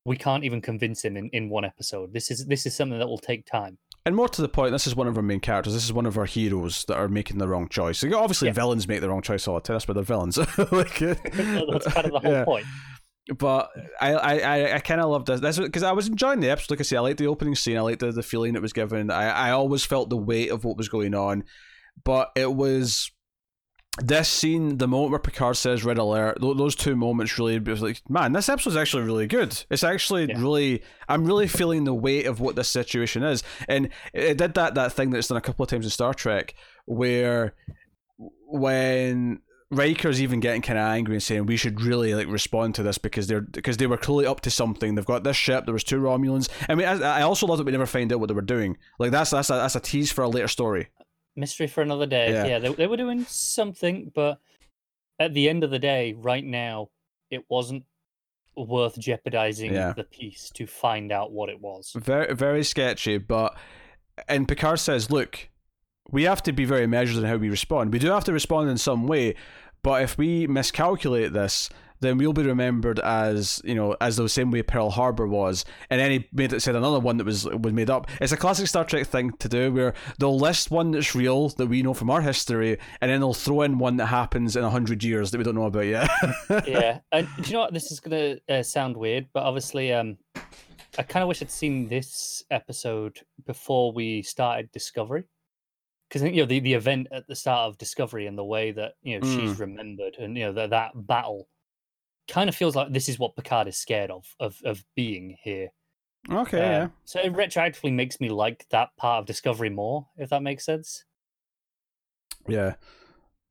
we 0.05 0.17
can't 0.17 0.45
even 0.45 0.61
convince 0.61 1.05
him 1.05 1.17
in, 1.17 1.31
in 1.33 1.49
one 1.49 1.65
episode. 1.65 2.13
This 2.13 2.31
is 2.31 2.47
this 2.47 2.67
is 2.67 2.77
something 2.77 2.99
that 2.99 3.09
will 3.09 3.19
take 3.19 3.47
time. 3.47 3.79
And 4.07 4.15
more 4.15 4.29
to 4.29 4.43
the 4.43 4.49
point, 4.49 4.73
this 4.73 4.87
is 4.87 4.95
one 4.95 5.07
of 5.09 5.17
our 5.17 5.23
main 5.23 5.41
characters. 5.41 5.73
This 5.73 5.85
is 5.85 5.93
one 5.93 6.05
of 6.05 6.19
our 6.19 6.27
heroes 6.27 6.85
that 6.89 6.97
are 6.97 7.09
making 7.09 7.39
the 7.39 7.49
wrong 7.49 7.71
choice. 7.71 8.03
Like, 8.03 8.13
obviously, 8.13 8.49
Yeah. 8.49 8.53
villains 8.53 8.87
make 8.87 9.01
the 9.01 9.09
wrong 9.09 9.23
choice 9.23 9.49
all 9.49 9.55
the 9.55 9.63
time. 9.63 9.81
Why 9.87 9.95
they're 9.95 10.03
villains. 10.03 10.37
like, 10.59 10.99
That's 10.99 11.87
kind 11.87 12.07
of 12.07 12.13
the 12.13 12.21
whole 12.23 12.33
yeah. 12.33 12.45
point. 12.45 12.67
But 13.39 13.71
I, 13.99 14.13
I, 14.13 14.75
I, 14.75 14.79
kind 14.81 15.01
of 15.01 15.09
loved 15.09 15.29
this. 15.29 15.59
Because 15.59 15.83
I 15.83 15.93
was 15.93 16.07
enjoying 16.07 16.41
the 16.41 16.51
episode. 16.51 16.73
Like 16.75 16.81
I 16.81 16.83
say, 16.83 16.99
I 16.99 17.01
liked 17.01 17.19
the 17.19 17.29
opening 17.29 17.55
scene. 17.55 17.79
I 17.79 17.81
liked 17.81 18.01
the, 18.01 18.13
the 18.13 18.23
feeling 18.23 18.55
it 18.55 18.61
was 18.61 18.75
given. 18.75 19.11
I, 19.11 19.31
I 19.31 19.51
always 19.53 19.87
felt 19.87 20.11
the 20.11 20.19
weight 20.19 20.51
of 20.51 20.65
what 20.65 20.77
was 20.77 20.91
going 20.91 21.15
on, 21.15 21.45
but 22.05 22.31
it 22.37 22.53
was 22.53 23.11
this 24.03 24.29
scene, 24.29 24.79
the 24.79 24.89
moment 24.89 25.11
where 25.11 25.21
Picard 25.21 25.57
says 25.57 25.85
"Red 25.85 25.99
Alert," 25.99 26.39
those 26.41 26.75
two 26.75 26.97
moments 26.97 27.39
really 27.39 27.59
was 27.61 27.81
like, 27.83 28.03
man, 28.09 28.33
this 28.33 28.49
episode's 28.49 28.77
actually 28.77 29.05
really 29.05 29.27
good. 29.27 29.65
It's 29.71 29.85
actually 29.85 30.27
Yeah. 30.29 30.41
really, 30.41 30.83
I'm 31.09 31.25
really 31.25 31.47
feeling 31.47 31.85
the 31.85 31.95
weight 31.95 32.27
of 32.27 32.41
what 32.41 32.57
this 32.57 32.69
situation 32.69 33.23
is, 33.23 33.43
and 33.69 33.89
it 34.13 34.37
did 34.39 34.55
that 34.55 34.75
that 34.75 34.93
thing 34.93 35.11
that's 35.11 35.29
done 35.29 35.39
a 35.39 35.41
couple 35.41 35.63
of 35.63 35.69
times 35.71 35.87
in 35.87 35.91
Star 35.91 36.13
Trek, 36.13 36.55
where 36.87 37.55
when 38.47 39.41
Riker's 39.71 40.21
even 40.23 40.41
getting 40.41 40.63
kind 40.63 40.79
of 40.79 40.85
angry 40.85 41.15
and 41.15 41.23
saying 41.23 41.47
we 41.47 41.57
should 41.57 41.81
really 41.81 42.15
like 42.15 42.29
respond 42.29 42.75
to 42.77 42.83
this 42.83 42.99
because 42.99 43.27
they're 43.27 43.41
because 43.41 43.77
they 43.77 43.87
were 43.87 43.97
clearly 43.97 44.27
up 44.27 44.41
to 44.43 44.51
something. 44.51 44.95
They've 44.95 45.05
got 45.05 45.25
this 45.25 45.37
ship. 45.37 45.65
There 45.65 45.73
was 45.73 45.85
two 45.85 46.01
Romulans. 46.01 46.49
I 46.69 46.75
mean, 46.75 46.87
I, 46.87 47.21
I 47.21 47.23
also 47.23 47.47
love 47.47 47.59
that 47.59 47.65
we 47.65 47.73
never 47.73 47.87
find 47.87 48.13
out 48.13 48.21
what 48.21 48.27
they 48.29 48.35
were 48.35 48.43
doing. 48.43 48.77
Like 48.99 49.11
that's 49.11 49.31
that's 49.31 49.51
a, 49.51 49.55
that's 49.55 49.77
a 49.77 49.81
tease 49.81 50.13
for 50.13 50.23
a 50.23 50.29
later 50.29 50.49
story. 50.49 50.89
Mystery 51.37 51.67
for 51.67 51.83
another 51.83 52.07
day. 52.07 52.33
Yeah. 52.33 52.47
Yeah, 52.47 52.59
they, 52.61 52.73
they 52.73 52.87
were 52.87 52.97
doing 52.97 53.25
something, 53.25 54.13
but 54.15 54.39
at 55.19 55.35
the 55.35 55.49
end 55.49 55.65
of 55.65 55.71
the 55.71 55.79
day, 55.79 56.15
right 56.17 56.45
now, 56.45 56.89
it 57.31 57.45
wasn't 57.49 57.85
worth 58.57 58.99
jeopardizing 58.99 59.73
Yeah. 59.75 59.93
the 59.97 60.05
peace 60.05 60.51
to 60.55 60.67
find 60.67 61.11
out 61.11 61.33
what 61.33 61.49
it 61.49 61.61
was. 61.61 61.93
Very 61.97 62.35
very 62.35 62.63
sketchy. 62.63 63.19
But 63.19 63.57
and 64.29 64.47
Picard 64.47 64.79
says, 64.79 65.11
look, 65.11 65.49
we 66.11 66.23
have 66.25 66.43
to 66.45 66.53
be 66.53 66.65
very 66.65 66.87
measured 66.87 67.17
in 67.17 67.25
how 67.29 67.37
we 67.37 67.49
respond. 67.51 67.93
We 67.93 67.99
do 67.99 68.11
have 68.11 68.25
to 68.25 68.33
respond 68.33 68.71
in 68.71 68.79
some 68.79 69.07
way. 69.07 69.35
But 69.83 70.03
if 70.03 70.17
we 70.17 70.47
miscalculate 70.47 71.33
this, 71.33 71.69
then 72.05 72.19
we'll 72.19 72.33
be 72.33 72.43
remembered 72.43 73.01
as 73.01 73.61
you 73.65 73.75
know 73.75 73.97
as 74.01 74.17
the 74.17 74.29
same 74.29 74.51
way 74.51 74.63
Pearl 74.63 74.91
Harbor 74.91 75.27
was, 75.27 75.65
and 75.91 76.01
then 76.01 76.11
he 76.11 76.29
made 76.33 76.53
it 76.53 76.61
said 76.61 76.77
another 76.77 77.01
one 77.01 77.17
that 77.17 77.25
was 77.25 77.45
was 77.47 77.73
made 77.73 77.91
up. 77.91 78.09
It's 78.21 78.33
a 78.33 78.37
classic 78.37 78.67
Star 78.67 78.85
Trek 78.85 79.07
thing 79.07 79.33
to 79.39 79.49
do, 79.49 79.73
where 79.73 79.95
they'll 80.19 80.39
list 80.39 80.71
one 80.71 80.91
that's 80.91 81.15
real 81.15 81.49
that 81.51 81.67
we 81.67 81.83
know 81.83 81.95
from 81.95 82.11
our 82.11 82.21
history, 82.21 82.79
and 83.01 83.11
then 83.11 83.21
they'll 83.21 83.35
throw 83.35 83.63
in 83.63 83.79
one 83.79 83.97
that 83.97 84.07
happens 84.07 84.57
in 84.57 84.65
a 84.65 84.71
hundred 84.71 85.03
years 85.03 85.31
that 85.31 85.39
we 85.39 85.45
don't 85.45 85.55
know 85.55 85.65
about 85.65 85.87
yet. 85.87 86.11
yeah, 86.67 86.99
and 87.13 87.29
do 87.37 87.43
you 87.49 87.53
know 87.55 87.61
what? 87.61 87.73
This 87.73 87.91
is 87.91 88.01
gonna 88.01 88.37
uh, 88.49 88.63
sound 88.63 88.97
weird, 88.97 89.29
but 89.33 89.43
obviously, 89.43 89.93
um, 89.93 90.19
I 90.99 91.03
kind 91.03 91.23
of 91.23 91.29
wish 91.29 91.43
I'd 91.43 91.51
seen 91.51 91.89
this 91.89 92.45
episode 92.51 93.21
before 93.47 93.93
we 93.93 94.23
started 94.23 94.71
Discovery, 94.73 95.25
because 96.09 96.23
you 96.23 96.43
know 96.43 96.47
the, 96.47 96.61
the 96.61 96.75
event 96.75 97.09
at 97.13 97.27
the 97.27 97.35
start 97.35 97.69
of 97.69 97.79
Discovery 97.79 98.27
and 98.27 98.39
the 98.39 98.45
way 98.45 98.73
that 98.73 98.93
you 99.03 99.19
know 99.19 99.27
she's 99.27 99.59
remembered, 99.59 100.17
and 100.19 100.37
you 100.37 100.45
know 100.45 100.53
that 100.53 100.71
that 100.71 100.93
battle, 100.95 101.49
kind 102.29 102.49
of 102.49 102.55
feels 102.57 102.75
like 102.77 102.93
this 102.93 103.09
is 103.09 103.19
what 103.19 103.37
Picard 103.37 103.69
is 103.69 103.77
scared 103.77 104.11
of 104.11 104.25
of 104.41 104.61
of 104.65 104.85
being 104.95 105.37
here. 105.43 105.69
okay, 106.31 106.59
Uh, 106.59 106.71
yeah. 106.71 106.89
So 107.05 107.21
it 107.21 107.33
retroactively 107.33 107.93
makes 107.93 108.21
me 108.21 108.29
like 108.31 108.67
that 108.71 108.91
part 108.97 109.21
of 109.21 109.27
Discovery 109.27 109.71
more, 109.71 110.09
if 110.17 110.31
that 110.31 110.43
makes 110.43 110.65
sense. 110.65 111.05
Yeah. 112.49 112.75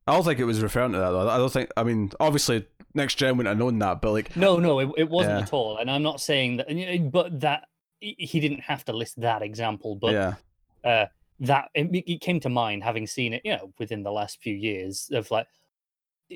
I 0.05 0.13
don't 0.15 0.23
think 0.25 0.39
it 0.39 0.45
was 0.45 0.61
referring 0.61 0.91
to 0.93 0.97
that 0.99 1.11
though. 1.11 1.29
I 1.29 1.37
don't 1.37 1.51
think. 1.51 1.69
I 1.77 1.83
mean, 1.83 2.11
obviously, 2.19 2.67
next 2.93 3.15
gen 3.15 3.37
wouldn't 3.37 3.51
have 3.51 3.57
known 3.57 3.79
that, 3.79 4.01
but 4.01 4.11
like, 4.11 4.35
No, 4.35 4.57
no, 4.59 4.79
it, 4.79 4.89
it 4.97 5.09
wasn't 5.09 5.37
Yeah. 5.37 5.43
at 5.43 5.53
all. 5.53 5.77
And 5.77 5.89
I'm 5.89 6.03
not 6.03 6.19
saying 6.19 6.57
that, 6.57 6.69
and, 6.69 7.11
but 7.11 7.39
that 7.39 7.67
he 8.01 8.15
he 8.19 8.39
didn't 8.41 8.59
have 8.61 8.83
to 8.85 8.93
list 8.93 9.21
that 9.21 9.41
example, 9.41 9.95
but 9.95 10.11
yeah, 10.11 10.33
uh, 10.83 11.05
that 11.39 11.69
it, 11.73 11.87
it 12.05 12.19
came 12.21 12.41
to 12.41 12.49
mind 12.49 12.83
having 12.83 13.07
seen 13.07 13.33
it, 13.33 13.43
you 13.45 13.51
know, 13.53 13.71
within 13.79 14.03
the 14.03 14.11
last 14.11 14.41
few 14.41 14.53
years 14.53 15.09
of 15.13 15.31
like, 15.31 15.47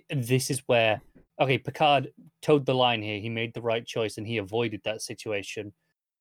this 0.09 0.49
is 0.49 0.63
where 0.67 1.01
okay, 1.39 1.57
Picard 1.57 2.11
toed 2.41 2.65
the 2.65 2.73
line 2.75 3.01
here. 3.01 3.19
He 3.19 3.29
made 3.29 3.53
the 3.53 3.61
right 3.61 3.85
choice 3.85 4.17
and 4.17 4.27
he 4.27 4.37
avoided 4.37 4.81
that 4.83 5.01
situation. 5.01 5.73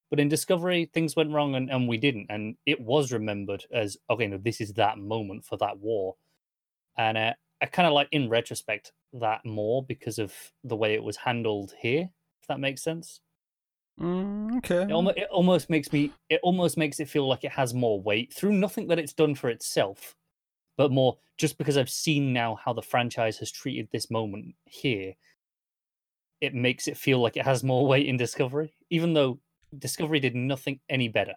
But 0.09 0.19
in 0.19 0.29
Discovery, 0.29 0.89
things 0.93 1.15
went 1.15 1.31
wrong 1.31 1.55
and, 1.55 1.69
and 1.69 1.87
we 1.87 1.97
didn't, 1.97 2.27
and 2.29 2.55
it 2.65 2.79
was 2.79 3.11
remembered 3.11 3.65
as 3.73 3.97
okay, 4.09 4.27
no, 4.27 4.37
this 4.37 4.61
is 4.61 4.73
that 4.73 4.97
moment 4.97 5.45
for 5.45 5.57
that 5.57 5.79
war, 5.79 6.15
and 6.97 7.17
uh, 7.17 7.33
I 7.61 7.65
kind 7.65 7.87
of 7.87 7.93
like 7.93 8.07
in 8.11 8.29
retrospect 8.29 8.93
that 9.13 9.45
more 9.45 9.83
because 9.83 10.19
of 10.19 10.33
the 10.63 10.75
way 10.75 10.93
it 10.93 11.03
was 11.03 11.17
handled 11.17 11.73
here. 11.79 12.09
If 12.41 12.47
that 12.47 12.59
makes 12.59 12.83
sense. 12.83 13.19
Mm, 13.99 14.57
okay. 14.57 14.83
It, 14.83 15.17
it 15.17 15.27
almost 15.29 15.69
makes 15.69 15.91
me. 15.91 16.13
It 16.29 16.39
almost 16.43 16.77
makes 16.77 16.99
it 16.99 17.09
feel 17.09 17.27
like 17.27 17.43
it 17.43 17.51
has 17.51 17.73
more 17.73 17.99
weight 17.99 18.33
through 18.33 18.53
nothing 18.53 18.87
that 18.87 18.99
it's 18.99 19.13
done 19.13 19.35
for 19.35 19.49
itself, 19.49 20.15
but 20.77 20.91
more 20.91 21.17
just 21.37 21.57
because 21.57 21.77
I've 21.77 21.89
seen 21.89 22.33
now 22.33 22.57
how 22.63 22.73
the 22.73 22.81
franchise 22.81 23.37
has 23.39 23.51
treated 23.51 23.89
this 23.91 24.09
moment 24.09 24.55
here. 24.65 25.15
It 26.39 26.53
makes 26.53 26.87
it 26.87 26.97
feel 26.97 27.19
like 27.19 27.35
it 27.35 27.45
has 27.45 27.63
more 27.63 27.87
weight 27.87 28.05
in 28.05 28.17
Discovery, 28.17 28.73
even 28.89 29.13
though 29.13 29.39
Discovery 29.77 30.19
did 30.19 30.35
nothing 30.35 30.79
any 30.89 31.07
better. 31.07 31.33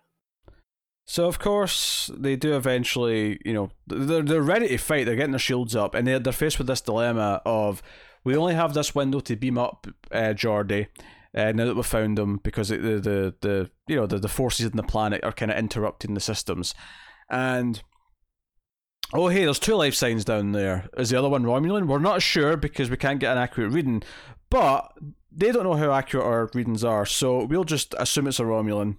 So 1.06 1.26
of 1.26 1.38
course 1.38 2.11
they 2.16 2.37
do 2.37 2.54
eventually, 2.54 3.40
you 3.44 3.52
know, 3.52 3.70
they're 3.87 4.23
they're 4.23 4.42
ready 4.42 4.68
to 4.68 4.78
fight. 4.78 5.06
They're 5.06 5.16
getting 5.16 5.32
their 5.32 5.40
shields 5.40 5.75
up, 5.75 5.94
and 5.94 6.06
they're 6.06 6.18
they're 6.18 6.32
faced 6.32 6.59
with 6.59 6.66
this 6.66 6.82
dilemma 6.82 7.42
of 7.44 7.82
we 8.23 8.37
only 8.37 8.54
have 8.54 8.75
this 8.75 8.94
window 8.94 9.20
to 9.20 9.37
beam 9.37 9.59
up 9.59 9.87
uh, 10.12 10.35
Geordi. 10.35 10.87
Uh, 11.35 11.52
now 11.52 11.64
that 11.64 11.76
we've 11.76 11.87
found 11.87 12.18
him, 12.18 12.38
because 12.42 12.68
the, 12.68 12.76
the 12.76 13.35
the 13.40 13.70
you 13.88 13.97
know 13.97 14.06
the, 14.06 14.18
the 14.18 14.28
forces 14.28 14.66
in 14.66 14.76
the 14.76 14.82
planet 14.82 15.25
are 15.25 15.32
kind 15.32 15.50
of 15.50 15.59
interrupting 15.59 16.14
the 16.14 16.20
systems, 16.20 16.75
and 17.28 17.82
oh 19.12 19.29
hey, 19.29 19.45
there's 19.45 19.59
two 19.59 19.75
life 19.75 19.95
signs 19.95 20.25
down 20.25 20.52
there. 20.52 20.88
Is 20.97 21.11
the 21.11 21.19
other 21.19 21.29
one 21.29 21.45
Romulan? 21.45 21.87
We're 21.87 21.99
not 21.99 22.23
sure 22.23 22.57
because 22.57 22.90
we 22.90 22.97
can't 22.97 23.21
get 23.21 23.33
an 23.33 23.43
accurate 23.43 23.73
reading, 23.73 24.02
but 24.50 24.93
they 25.33 25.52
don't 25.52 25.64
know 25.64 25.75
how 25.75 25.93
accurate 25.93 26.26
our 26.26 26.50
readings 26.55 26.85
are, 26.85 27.07
so 27.07 27.45
we'll 27.45 27.64
just 27.64 27.95
assume 27.99 28.26
it's 28.26 28.40
a 28.40 28.45
Romulan 28.45 28.97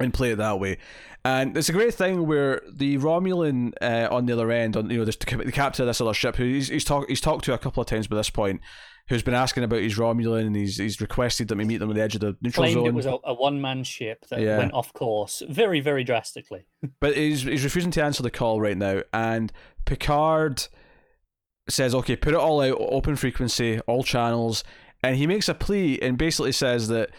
and 0.00 0.12
play 0.12 0.32
it 0.32 0.36
that 0.36 0.58
way. 0.58 0.78
And 1.24 1.56
it's 1.56 1.68
a 1.68 1.72
great 1.72 1.94
thing 1.94 2.26
where 2.26 2.60
the 2.70 2.98
Romulan 2.98 3.72
uh, 3.80 4.08
on 4.14 4.26
the 4.26 4.32
other 4.34 4.50
end, 4.50 4.76
on 4.76 4.90
you 4.90 4.98
know, 4.98 5.04
the, 5.04 5.42
the 5.44 5.52
captain 5.52 5.84
of 5.84 5.86
this 5.86 6.00
other 6.00 6.12
ship, 6.12 6.36
who 6.36 6.44
he's 6.44 6.68
he's, 6.68 6.84
talk, 6.84 7.08
he's 7.08 7.20
talked 7.20 7.44
to 7.44 7.54
a 7.54 7.58
couple 7.58 7.80
of 7.80 7.86
times 7.86 8.06
by 8.06 8.16
this 8.16 8.30
point, 8.30 8.60
who's 9.08 9.22
been 9.22 9.34
asking 9.34 9.64
about 9.64 9.80
his 9.82 9.96
Romulan, 9.98 10.46
and 10.46 10.56
he's 10.56 10.76
he's 10.78 11.00
requested 11.00 11.48
that 11.48 11.58
we 11.58 11.64
meet 11.64 11.78
them 11.78 11.88
on 11.90 11.94
the 11.94 12.02
edge 12.02 12.14
of 12.14 12.20
the 12.22 12.36
neutral 12.40 12.64
Claimed 12.64 12.74
zone. 12.74 12.86
it 12.86 12.94
was 12.94 13.06
a, 13.06 13.18
a 13.24 13.34
one-man 13.34 13.84
ship 13.84 14.24
that 14.30 14.40
Yeah. 14.40 14.58
went 14.58 14.72
off 14.72 14.92
course 14.92 15.42
very, 15.48 15.80
very 15.80 16.04
drastically. 16.04 16.66
But 17.00 17.16
he's 17.16 17.42
he's 17.42 17.64
refusing 17.64 17.90
to 17.92 18.02
answer 18.02 18.22
the 18.22 18.30
call 18.30 18.60
right 18.60 18.76
now, 18.76 19.02
and 19.12 19.52
Picard 19.84 20.66
says, 21.68 21.94
"Okay, 21.94 22.16
put 22.16 22.34
it 22.34 22.38
all 22.40 22.60
out, 22.60 22.76
open 22.78 23.16
frequency, 23.16 23.80
all 23.80 24.02
channels," 24.04 24.64
and 25.02 25.16
he 25.16 25.26
makes 25.26 25.48
a 25.48 25.54
plea 25.54 25.98
and 26.00 26.16
basically 26.18 26.52
says 26.52 26.88
that 26.88 27.10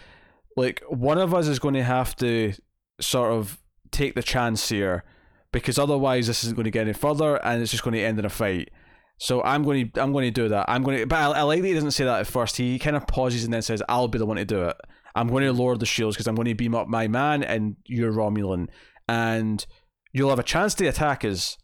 like 0.58 0.82
one 0.88 1.18
of 1.18 1.34
us 1.34 1.48
is 1.48 1.60
going 1.60 1.74
to 1.74 1.84
have 1.84 2.15
to 2.18 2.54
sort 3.01 3.32
of 3.34 3.60
take 3.92 4.15
the 4.15 4.24
chance 4.24 4.70
here 4.70 5.04
because 5.51 5.77
otherwise 5.77 6.27
this 6.27 6.44
isn't 6.44 6.56
going 6.56 6.63
to 6.65 6.72
get 6.72 6.82
any 6.82 6.94
further 6.94 7.36
and 7.46 7.62
it's 7.62 7.72
just 7.72 7.84
going 7.84 7.94
to 7.94 8.01
end 8.01 8.18
in 8.20 8.25
a 8.25 8.30
fight. 8.30 8.70
So 9.17 9.41
I'm 9.43 9.63
going 9.63 9.91
to 9.91 10.01
I'm 10.01 10.12
going 10.12 10.25
to 10.25 10.31
do 10.31 10.50
that. 10.50 10.65
I'm 10.67 10.84
going 10.84 11.00
to, 11.00 11.05
but 11.05 11.15
I, 11.17 11.39
I 11.39 11.41
like 11.43 11.62
that 11.62 11.67
he 11.67 11.74
doesn't 11.74 11.91
say 11.91 12.03
that 12.03 12.19
at 12.19 12.27
first. 12.27 12.57
He 12.57 12.77
kind 12.79 12.95
of 12.95 13.07
pauses 13.07 13.43
and 13.45 13.53
then 13.53 13.62
says, 13.62 13.81
"I'll 13.88 14.07
be 14.10 14.17
the 14.17 14.25
one 14.25 14.38
to 14.38 14.45
do 14.45 14.63
it. 14.63 14.75
I'm 15.15 15.27
going 15.29 15.43
to 15.45 15.53
lower 15.53 15.77
the 15.77 15.86
shields 15.86 16.15
because 16.17 16.27
I'm 16.27 16.36
going 16.36 16.48
to 16.48 16.53
beam 16.55 16.75
up 16.75 16.88
my 16.89 17.07
man 17.07 17.41
and 17.43 17.77
your 17.86 18.12
Romulan, 18.12 18.67
and 19.07 19.65
you'll 20.12 20.29
have 20.29 20.39
a 20.39 20.43
chance 20.43 20.74
to 20.75 20.88
attack 20.88 21.24
us, 21.24 21.57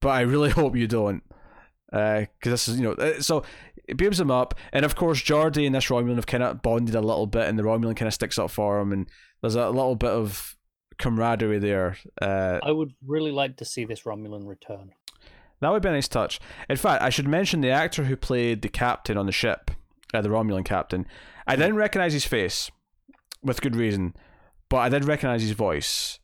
but 0.00 0.08
I 0.08 0.22
really 0.22 0.50
hope 0.60 0.76
you 0.76 0.86
don't, 0.86 1.22
because 1.90 2.28
this 2.42 2.68
is 2.68 2.80
you 2.80 2.84
know." 2.84 2.92
uh, 2.92 3.20
So 3.20 3.44
it 3.86 3.98
beams 3.98 4.18
him 4.18 4.30
up, 4.30 4.54
and 4.72 4.84
of 4.86 4.96
course 4.96 5.20
Geordi 5.22 5.66
and 5.66 5.74
this 5.74 5.86
Romulan 5.88 6.16
have 6.16 6.26
kind 6.26 6.42
of 6.42 6.62
bonded 6.62 6.94
a 6.94 7.02
little 7.02 7.26
bit, 7.26 7.48
and 7.48 7.58
the 7.58 7.62
Romulan 7.64 7.96
kind 7.96 8.06
of 8.08 8.14
sticks 8.14 8.38
up 8.38 8.50
for 8.50 8.80
him, 8.80 8.92
and 8.92 9.06
there's 9.42 9.56
a 9.56 9.68
little 9.68 9.94
bit 9.96 10.10
of 10.10 10.56
camaraderie 10.98 11.58
there. 11.58 11.98
Uh, 12.22 12.60
I 12.62 12.72
would 12.72 12.94
really 13.06 13.32
like 13.32 13.58
to 13.58 13.66
see 13.66 13.84
this 13.84 14.04
Romulan 14.04 14.46
return. 14.46 14.92
That 15.60 15.70
would 15.70 15.82
be 15.82 15.88
a 15.88 15.92
nice 15.92 16.08
touch. 16.08 16.40
In 16.68 16.76
fact, 16.76 17.02
I 17.02 17.10
should 17.10 17.28
mention 17.28 17.60
the 17.60 17.70
actor 17.70 18.04
who 18.04 18.16
played 18.16 18.62
the 18.62 18.68
captain 18.68 19.16
on 19.16 19.26
the 19.26 19.32
ship, 19.32 19.70
uh, 20.12 20.20
the 20.20 20.28
Romulan 20.28 20.64
captain. 20.64 21.06
I 21.46 21.56
didn't 21.56 21.76
recognize 21.76 22.12
his 22.12 22.26
face, 22.26 22.70
with 23.42 23.60
good 23.60 23.76
reason, 23.76 24.14
but 24.68 24.78
I 24.78 24.88
did 24.88 25.04
recognize 25.04 25.42
his 25.42 25.52
voice. 25.52 26.18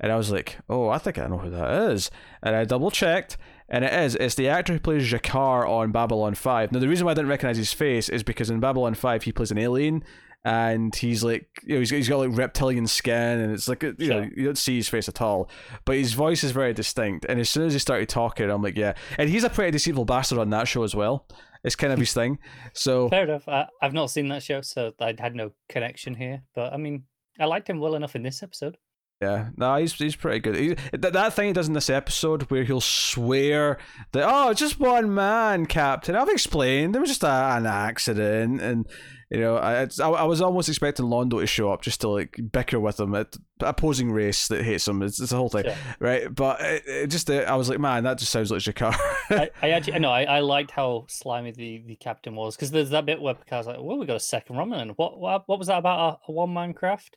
And 0.00 0.10
I 0.10 0.16
was 0.16 0.32
like, 0.32 0.58
oh, 0.68 0.88
I 0.88 0.98
think 0.98 1.18
I 1.18 1.26
know 1.28 1.38
who 1.38 1.50
that 1.50 1.90
is. 1.92 2.10
And 2.42 2.56
I 2.56 2.64
double 2.64 2.90
checked, 2.90 3.36
And 3.68 3.84
it 3.84 3.92
is. 3.92 4.16
It's 4.16 4.34
the 4.34 4.48
actor 4.48 4.72
who 4.72 4.80
plays 4.80 5.12
G'Kar 5.12 5.68
on 5.68 5.92
Babylon 5.92 6.34
5. 6.34 6.72
Now, 6.72 6.80
the 6.80 6.88
reason 6.88 7.04
why 7.04 7.12
I 7.12 7.14
didn't 7.14 7.30
recognize 7.30 7.56
his 7.56 7.72
face 7.72 8.08
is 8.08 8.24
because 8.24 8.50
in 8.50 8.58
Babylon 8.58 8.94
5, 8.94 9.22
he 9.22 9.32
plays 9.32 9.52
an 9.52 9.58
alien 9.58 10.02
and 10.44 10.94
he's 10.94 11.22
like, 11.22 11.46
you 11.64 11.74
know, 11.74 11.78
he's 11.80 11.90
got, 11.90 11.96
he's 11.98 12.08
got 12.08 12.18
like 12.18 12.36
reptilian 12.36 12.86
skin 12.86 13.40
and 13.40 13.52
it's 13.52 13.68
like, 13.68 13.82
you 13.82 13.94
Sure. 14.00 14.20
know, 14.22 14.28
you 14.36 14.44
don't 14.46 14.58
see 14.58 14.76
his 14.76 14.88
face 14.88 15.08
at 15.08 15.20
all. 15.22 15.48
But 15.84 15.96
his 15.96 16.14
voice 16.14 16.42
is 16.42 16.50
very 16.50 16.72
distinct. 16.72 17.26
And 17.28 17.38
as 17.40 17.48
soon 17.48 17.64
as 17.66 17.72
he 17.72 17.78
started 17.78 18.08
talking, 18.08 18.50
I'm 18.50 18.62
like, 18.62 18.76
yeah. 18.76 18.94
And 19.18 19.28
he's 19.30 19.44
a 19.44 19.50
pretty 19.50 19.70
deceitful 19.70 20.04
bastard 20.04 20.38
on 20.38 20.50
that 20.50 20.66
show 20.66 20.82
as 20.82 20.94
well. 20.94 21.26
It's 21.64 21.76
kind 21.76 21.92
of 21.92 21.98
his 22.00 22.12
thing. 22.12 22.38
So, 22.72 23.08
Fair 23.10 23.24
enough. 23.24 23.48
I, 23.48 23.66
I've 23.80 23.92
not 23.92 24.10
seen 24.10 24.28
that 24.28 24.42
show, 24.42 24.62
so 24.62 24.92
I 25.00 25.14
had 25.18 25.36
no 25.36 25.52
connection 25.68 26.14
here. 26.14 26.42
But 26.56 26.72
I 26.72 26.76
mean, 26.76 27.04
I 27.38 27.44
liked 27.44 27.70
him 27.70 27.78
well 27.78 27.94
enough 27.94 28.16
in 28.16 28.22
this 28.24 28.42
episode. 28.42 28.76
Yeah, 29.22 29.50
no, 29.56 29.76
he's 29.76 29.92
he's 29.94 30.16
pretty 30.16 30.40
good. 30.40 30.56
He, 30.56 30.74
that 30.96 31.12
that 31.12 31.32
thing 31.34 31.46
he 31.46 31.52
does 31.52 31.68
in 31.68 31.74
this 31.74 31.88
episode 31.88 32.42
where 32.50 32.64
he'll 32.64 32.80
swear 32.80 33.78
that 34.12 34.24
oh, 34.28 34.52
just 34.52 34.80
one 34.80 35.14
man, 35.14 35.66
Captain. 35.66 36.16
I've 36.16 36.28
explained 36.28 36.96
it 36.96 36.98
was 36.98 37.08
just 37.08 37.22
a, 37.22 37.28
an 37.56 37.66
accident, 37.66 38.60
and 38.60 38.86
you 39.30 39.38
know, 39.40 39.56
I, 39.56 39.82
I 39.84 40.08
I 40.08 40.24
was 40.24 40.40
almost 40.40 40.68
expecting 40.68 41.06
Londo 41.06 41.40
to 41.40 41.46
show 41.46 41.70
up 41.72 41.82
just 41.82 42.00
to 42.02 42.08
like 42.08 42.36
bicker 42.50 42.80
with 42.80 42.98
him 42.98 43.14
at 43.14 43.36
opposing 43.60 44.10
race 44.10 44.48
that 44.48 44.62
hates 44.64 44.88
him. 44.88 45.02
It's, 45.02 45.20
it's 45.20 45.30
the 45.30 45.36
whole 45.36 45.48
thing, 45.48 45.64
Sure. 45.64 45.74
right? 46.00 46.34
But 46.34 46.60
it, 46.60 46.82
it 46.86 47.06
just 47.06 47.30
uh, 47.30 47.34
I 47.46 47.54
was 47.54 47.68
like, 47.68 47.78
man, 47.78 48.02
that 48.04 48.18
just 48.18 48.32
sounds 48.32 48.50
like 48.50 48.60
G'Kar. 48.62 48.94
I, 49.30 49.50
I 49.62 49.70
actually 49.70 50.00
no, 50.00 50.10
I, 50.10 50.24
I 50.24 50.40
liked 50.40 50.72
how 50.72 51.06
slimy 51.08 51.52
the, 51.52 51.82
the 51.86 51.94
captain 51.96 52.34
was 52.34 52.56
because 52.56 52.72
there's 52.72 52.90
that 52.90 53.06
bit 53.06 53.22
where 53.22 53.34
Picard's 53.34 53.68
like, 53.68 53.78
"Well, 53.80 53.98
we 53.98 54.04
got 54.06 54.16
a 54.16 54.20
second 54.20 54.56
Romulan. 54.56 54.94
What 54.96 55.18
what, 55.20 55.44
what 55.48 55.58
was 55.60 55.68
that 55.68 55.78
about 55.78 56.20
a, 56.26 56.30
a 56.30 56.32
one 56.32 56.52
man 56.52 56.74
craft?" 56.74 57.16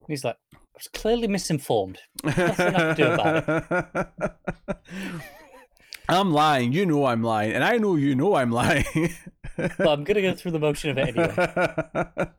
And 0.00 0.08
he's 0.08 0.24
like, 0.24 0.36
"I 0.54 0.58
was 0.74 0.88
clearly 0.88 1.28
misinformed." 1.28 1.98
Nothing 2.24 2.74
I 2.74 2.94
can 2.94 2.96
do 2.96 3.12
about 3.12 4.12
I'm 6.08 6.32
lying. 6.32 6.72
You 6.72 6.86
know 6.86 7.06
I'm 7.06 7.22
lying, 7.22 7.52
and 7.52 7.62
I 7.62 7.76
know 7.76 7.96
you 7.96 8.14
know 8.14 8.34
I'm 8.34 8.50
lying. 8.50 8.84
But 9.56 9.88
I'm 9.88 10.04
gonna 10.04 10.22
go 10.22 10.34
through 10.34 10.52
the 10.52 10.58
motion 10.58 10.90
of 10.90 10.98
it 10.98 11.16
anyway. 11.16 12.30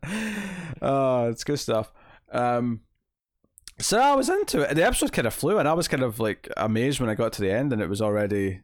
oh, 0.82 1.28
it's 1.28 1.44
good 1.44 1.58
stuff. 1.58 1.92
Um, 2.30 2.80
so 3.78 3.98
I 3.98 4.14
was 4.14 4.28
into 4.28 4.60
it. 4.62 4.74
The 4.74 4.84
episode 4.84 5.12
kind 5.12 5.26
of 5.26 5.34
flew, 5.34 5.58
and 5.58 5.68
I 5.68 5.72
was 5.72 5.88
kind 5.88 6.02
of 6.02 6.20
like 6.20 6.48
amazed 6.56 7.00
when 7.00 7.08
I 7.08 7.14
got 7.14 7.32
to 7.34 7.42
the 7.42 7.50
end, 7.52 7.72
and 7.72 7.80
it 7.80 7.88
was 7.88 8.02
already. 8.02 8.60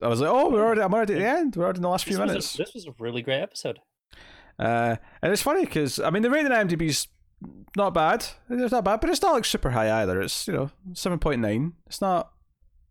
I 0.00 0.08
was 0.08 0.20
like, 0.20 0.30
"Oh, 0.30 0.50
we're 0.50 0.64
already. 0.64 0.82
I'm 0.82 0.94
already 0.94 1.14
at 1.14 1.18
the 1.18 1.26
end. 1.26 1.56
We're 1.56 1.64
already 1.64 1.78
in 1.78 1.82
the 1.82 1.88
last 1.88 2.04
few 2.04 2.12
This 2.16 2.20
was, 2.20 2.28
minutes." 2.28 2.54
a, 2.54 2.58
this 2.58 2.74
was 2.74 2.86
a 2.86 2.94
really 2.98 3.22
great 3.22 3.40
episode. 3.40 3.78
Uh, 4.58 4.96
and 5.22 5.32
it's 5.32 5.42
funny 5.42 5.64
because 5.64 5.98
I 5.98 6.10
mean 6.10 6.22
the 6.22 6.30
rating 6.30 6.52
on 6.52 6.68
IMDb's 6.68 7.08
not 7.76 7.94
bad. 7.94 8.26
It's 8.50 8.72
not 8.72 8.84
bad, 8.84 9.00
but 9.00 9.10
it's 9.10 9.22
not 9.22 9.32
like 9.32 9.44
super 9.44 9.70
high 9.70 10.02
either. 10.02 10.20
It's 10.20 10.46
you 10.46 10.54
know 10.54 10.70
seven 10.94 11.18
point 11.18 11.40
nine. 11.40 11.74
It's 11.86 12.00
not. 12.00 12.32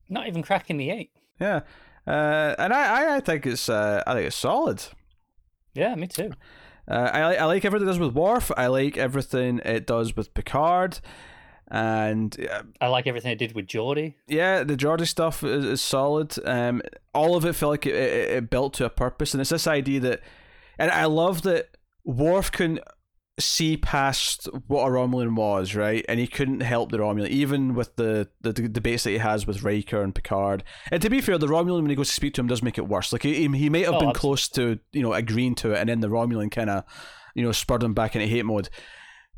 Not 0.09 0.27
even 0.27 0.43
cracking 0.43 0.77
the 0.77 0.89
eight. 0.89 1.11
Yeah. 1.39 1.61
Uh, 2.05 2.55
and 2.59 2.73
I, 2.73 3.15
I, 3.15 3.19
think 3.19 3.45
it's 3.45 3.69
uh, 3.69 4.03
I 4.05 4.13
think 4.13 4.27
it's 4.27 4.35
solid. 4.35 4.83
Yeah, 5.73 5.95
me 5.95 6.07
too. 6.07 6.31
Uh, 6.87 7.09
I 7.13 7.25
like 7.25 7.39
I 7.39 7.45
like 7.45 7.65
everything 7.65 7.87
it 7.87 7.91
does 7.91 7.99
with 7.99 8.13
Worf. 8.13 8.51
I 8.57 8.67
like 8.67 8.97
everything 8.97 9.59
it 9.63 9.85
does 9.85 10.15
with 10.15 10.33
Picard, 10.33 10.99
and 11.69 12.35
uh, 12.51 12.63
I 12.81 12.87
like 12.87 13.07
everything 13.07 13.31
it 13.31 13.39
did 13.39 13.53
with 13.53 13.67
Geordi. 13.67 14.15
yeah, 14.27 14.63
the 14.63 14.75
Geordi 14.75 15.07
stuff 15.07 15.43
is, 15.43 15.63
is 15.63 15.81
solid. 15.81 16.35
Um, 16.43 16.81
all 17.13 17.35
of 17.35 17.45
it 17.45 17.53
felt 17.53 17.71
like 17.71 17.85
it, 17.85 17.95
it, 17.95 18.29
it 18.31 18.49
built 18.49 18.73
to 18.75 18.85
a 18.85 18.89
purpose, 18.89 19.33
and 19.33 19.39
it's 19.39 19.51
this 19.51 19.67
idea 19.67 19.99
that, 20.01 20.21
and 20.77 20.91
I 20.91 21.05
love 21.05 21.43
that 21.43 21.77
Worf 22.03 22.51
can 22.51 22.79
see 23.39 23.77
past 23.77 24.47
what 24.67 24.87
a 24.87 24.89
Romulan 24.91 25.35
was, 25.35 25.73
right? 25.75 26.05
And 26.07 26.19
he 26.19 26.27
couldn't 26.27 26.59
help 26.61 26.91
the 26.91 26.97
Romulan, 26.99 27.29
even 27.29 27.73
with 27.73 27.95
the, 27.95 28.29
the, 28.41 28.51
the 28.53 28.67
debates 28.69 29.03
that 29.05 29.11
he 29.11 29.17
has 29.17 29.47
with 29.47 29.63
Riker 29.63 30.01
and 30.03 30.13
Picard. 30.13 30.63
And 30.91 31.01
to 31.01 31.09
be 31.09 31.21
fair, 31.21 31.37
the 31.37 31.47
Romulan 31.47 31.81
when 31.81 31.89
he 31.89 31.95
goes 31.95 32.09
to 32.09 32.13
speak 32.13 32.33
to 32.35 32.41
him 32.41 32.47
does 32.47 32.61
make 32.61 32.77
it 32.77 32.87
worse. 32.87 33.11
Like 33.13 33.23
he 33.23 33.47
he 33.47 33.69
may 33.69 33.81
have 33.81 33.95
Oh, 33.95 33.99
been 33.99 34.09
absolutely. 34.09 34.19
close 34.19 34.49
to 34.49 34.79
you 34.91 35.01
know 35.01 35.13
agreeing 35.13 35.55
to 35.55 35.71
it, 35.71 35.79
and 35.79 35.89
then 35.89 36.01
the 36.01 36.09
Romulan 36.09 36.51
kind 36.51 36.69
of 36.69 36.83
you 37.33 37.43
know 37.43 37.51
spurred 37.51 37.83
him 37.83 37.93
back 37.93 38.15
into 38.15 38.27
hate 38.27 38.45
mode. 38.45 38.69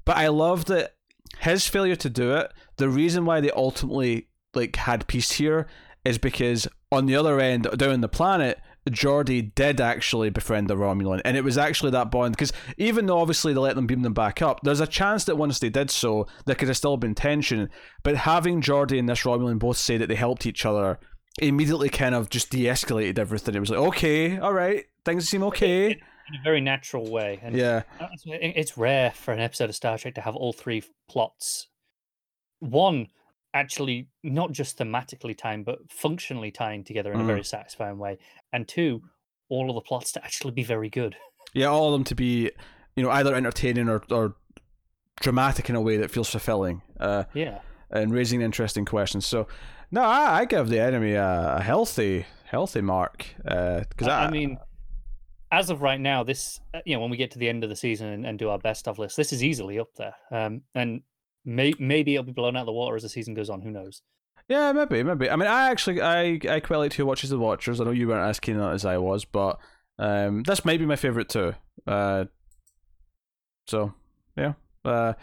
But 0.05 0.17
I 0.17 0.27
love 0.27 0.65
that 0.65 0.95
his 1.39 1.67
failure 1.67 1.95
to 1.95 2.09
do 2.09 2.33
it. 2.35 2.51
The 2.77 2.89
reason 2.89 3.25
why 3.25 3.41
they 3.41 3.51
ultimately 3.51 4.27
like 4.53 4.75
had 4.75 5.07
peace 5.07 5.31
here 5.33 5.67
is 6.03 6.17
because 6.17 6.67
on 6.91 7.05
the 7.05 7.15
other 7.15 7.39
end, 7.39 7.63
down 7.77 8.01
the 8.01 8.09
planet, 8.09 8.59
Geordi 8.89 9.53
did 9.55 9.79
actually 9.79 10.29
befriend 10.29 10.69
the 10.69 10.75
Romulan, 10.75 11.21
and 11.23 11.37
it 11.37 11.43
was 11.43 11.57
actually 11.57 11.91
that 11.91 12.11
bond. 12.11 12.35
Because 12.35 12.53
even 12.77 13.05
though 13.05 13.19
obviously 13.19 13.53
they 13.53 13.59
let 13.59 13.75
them 13.75 13.87
beam 13.87 14.01
them 14.01 14.13
back 14.13 14.41
up, 14.41 14.61
there's 14.63 14.79
a 14.79 14.87
chance 14.87 15.25
that 15.25 15.37
once 15.37 15.59
they 15.59 15.69
did 15.69 15.89
so, 15.89 16.27
there 16.45 16.55
could 16.55 16.67
have 16.67 16.77
still 16.77 16.97
been 16.97 17.15
tension. 17.15 17.69
But 18.03 18.17
having 18.17 18.61
Geordi 18.61 18.99
and 18.99 19.07
this 19.07 19.23
Romulan 19.23 19.59
both 19.59 19.77
say 19.77 19.97
that 19.97 20.07
they 20.07 20.15
helped 20.15 20.45
each 20.45 20.65
other 20.65 20.99
immediately 21.39 21.89
kind 21.89 22.13
of 22.13 22.29
just 22.29 22.49
de-escalated 22.51 23.17
everything. 23.17 23.55
It 23.55 23.59
was 23.59 23.69
like, 23.69 23.79
okay, 23.79 24.37
all 24.37 24.53
right, 24.53 24.85
things 25.05 25.27
seem 25.27 25.43
okay. 25.43 25.91
in 25.91 26.39
a 26.39 26.43
very 26.43 26.61
natural 26.61 27.09
way. 27.09 27.39
And 27.41 27.55
Yeah, 27.55 27.83
it's 28.25 28.77
rare 28.77 29.11
for 29.11 29.33
an 29.33 29.39
episode 29.39 29.69
of 29.69 29.75
Star 29.75 29.97
Trek 29.97 30.15
to 30.15 30.21
have 30.21 30.35
all 30.35 30.53
three 30.53 30.83
plots. 31.09 31.67
One 32.59 33.07
actually 33.53 34.07
not 34.23 34.51
just 34.51 34.77
thematically 34.77 35.37
tying, 35.37 35.63
but 35.63 35.79
functionally 35.91 36.51
tying 36.51 36.83
together 36.83 37.11
in 37.13 37.19
Mm. 37.19 37.23
a 37.23 37.27
very 37.27 37.43
satisfying 37.43 37.97
way. 37.97 38.17
And 38.51 38.67
two, 38.67 39.03
all 39.49 39.69
of 39.69 39.75
the 39.75 39.81
plots 39.81 40.11
to 40.13 40.23
actually 40.23 40.51
be 40.51 40.63
very 40.63 40.89
good. 40.89 41.15
yeah, 41.53 41.67
all 41.67 41.87
of 41.87 41.93
them 41.93 42.03
to 42.05 42.15
be, 42.15 42.51
you 42.95 43.03
know, 43.03 43.09
either 43.11 43.35
entertaining 43.35 43.89
or, 43.89 44.01
or 44.09 44.35
dramatic 45.21 45.69
in 45.69 45.75
a 45.75 45.81
way 45.81 45.97
that 45.97 46.09
feels 46.11 46.29
fulfilling. 46.29 46.81
Uh, 46.99 47.25
Yeah. 47.33 47.59
and 47.91 48.11
raising 48.11 48.41
interesting 48.41 48.85
questions. 48.85 49.25
So, 49.25 49.47
no, 49.91 50.01
I, 50.01 50.39
I 50.39 50.45
give 50.45 50.69
the 50.69 50.79
enemy 50.79 51.13
a, 51.13 51.55
a 51.57 51.61
healthy, 51.61 52.25
healthy 52.45 52.81
mark. 52.81 53.27
Because 53.37 54.07
I, 54.07 54.23
I, 54.23 54.25
I 54.25 54.31
mean, 54.31 54.57
as 55.51 55.69
of 55.69 55.83
right 55.83 55.99
now, 56.01 56.23
this 56.23 56.59
uh, 56.73 56.79
you 56.85 56.95
know 56.95 57.01
when 57.01 57.11
we 57.11 57.17
get 57.17 57.29
to 57.31 57.37
the 57.39 57.47
end 57.47 57.63
of 57.63 57.69
the 57.69 57.75
season 57.75 58.07
and, 58.07 58.25
and 58.25 58.39
do 58.39 58.49
our 58.49 58.57
best 58.57 58.87
of 58.87 58.97
list, 58.97 59.15
this 59.17 59.31
is 59.31 59.43
easily 59.43 59.77
up 59.77 59.89
there. 59.95 60.15
Um, 60.31 60.61
and 60.73 61.03
may, 61.45 61.73
maybe 61.79 62.15
it'll 62.15 62.25
be 62.25 62.31
blown 62.31 62.55
out 62.55 62.61
of 62.61 62.65
the 62.67 62.73
water 62.73 62.95
as 62.95 63.03
the 63.03 63.09
season 63.09 63.33
goes 63.33 63.49
on. 63.49 63.61
Who 63.61 63.71
knows? 63.71 64.01
yeah, 64.49 64.71
maybe, 64.73 65.03
maybe. 65.03 65.29
I 65.29 65.35
mean, 65.35 65.47
I 65.47 65.69
actually, 65.69 66.01
I, 66.01 66.39
I 66.49 66.59
quite 66.59 66.77
like 66.77 66.93
Who 66.93 67.05
Watches 67.05 67.29
the 67.29 67.39
Watchers. 67.39 67.79
I 67.79 67.85
know 67.85 67.91
you 67.91 68.07
weren't 68.07 68.29
as 68.29 68.39
keen 68.39 68.59
on 68.59 68.71
it 68.71 68.75
as 68.75 68.85
I 68.85 68.97
was, 68.97 69.25
but 69.25 69.57
um, 69.97 70.43
this 70.43 70.65
might 70.65 70.79
be 70.79 70.85
my 70.85 70.95
favorite 70.95 71.29
too. 71.29 71.53
Uh, 71.87 72.25
so 73.67 73.93
yeah. 74.37 74.53
Uh, 74.83 75.13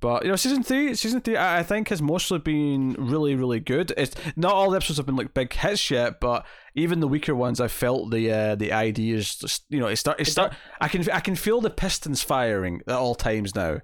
but 0.00 0.24
you 0.24 0.28
know, 0.28 0.36
season 0.36 0.62
three, 0.62 0.94
season 0.94 1.22
three, 1.22 1.36
I 1.36 1.60
I 1.60 1.62
think 1.62 1.88
has 1.88 2.02
mostly 2.02 2.38
been 2.38 2.94
really, 2.98 3.34
really 3.34 3.60
good. 3.60 3.94
It's 3.96 4.14
not 4.36 4.52
all 4.52 4.70
the 4.70 4.76
episodes 4.76 4.98
have 4.98 5.06
been 5.06 5.16
like 5.16 5.32
big 5.32 5.54
hits 5.54 5.90
yet, 5.90 6.20
but 6.20 6.44
even 6.74 7.00
the 7.00 7.08
weaker 7.08 7.34
ones, 7.34 7.60
I 7.60 7.68
felt 7.68 8.10
the 8.10 8.30
uh, 8.30 8.54
the 8.56 8.72
ideas. 8.72 9.36
Just, 9.36 9.64
you 9.70 9.80
know, 9.80 9.86
it 9.86 9.96
start, 9.96 10.20
it 10.20 10.28
It 10.28 10.30
start. 10.30 10.54
I 10.80 10.88
can, 10.88 11.10
I 11.10 11.20
can 11.20 11.34
feel 11.34 11.62
the 11.62 11.70
pistons 11.70 12.22
firing 12.22 12.82
at 12.86 12.94
all 12.94 13.14
times 13.14 13.54
now. 13.54 13.80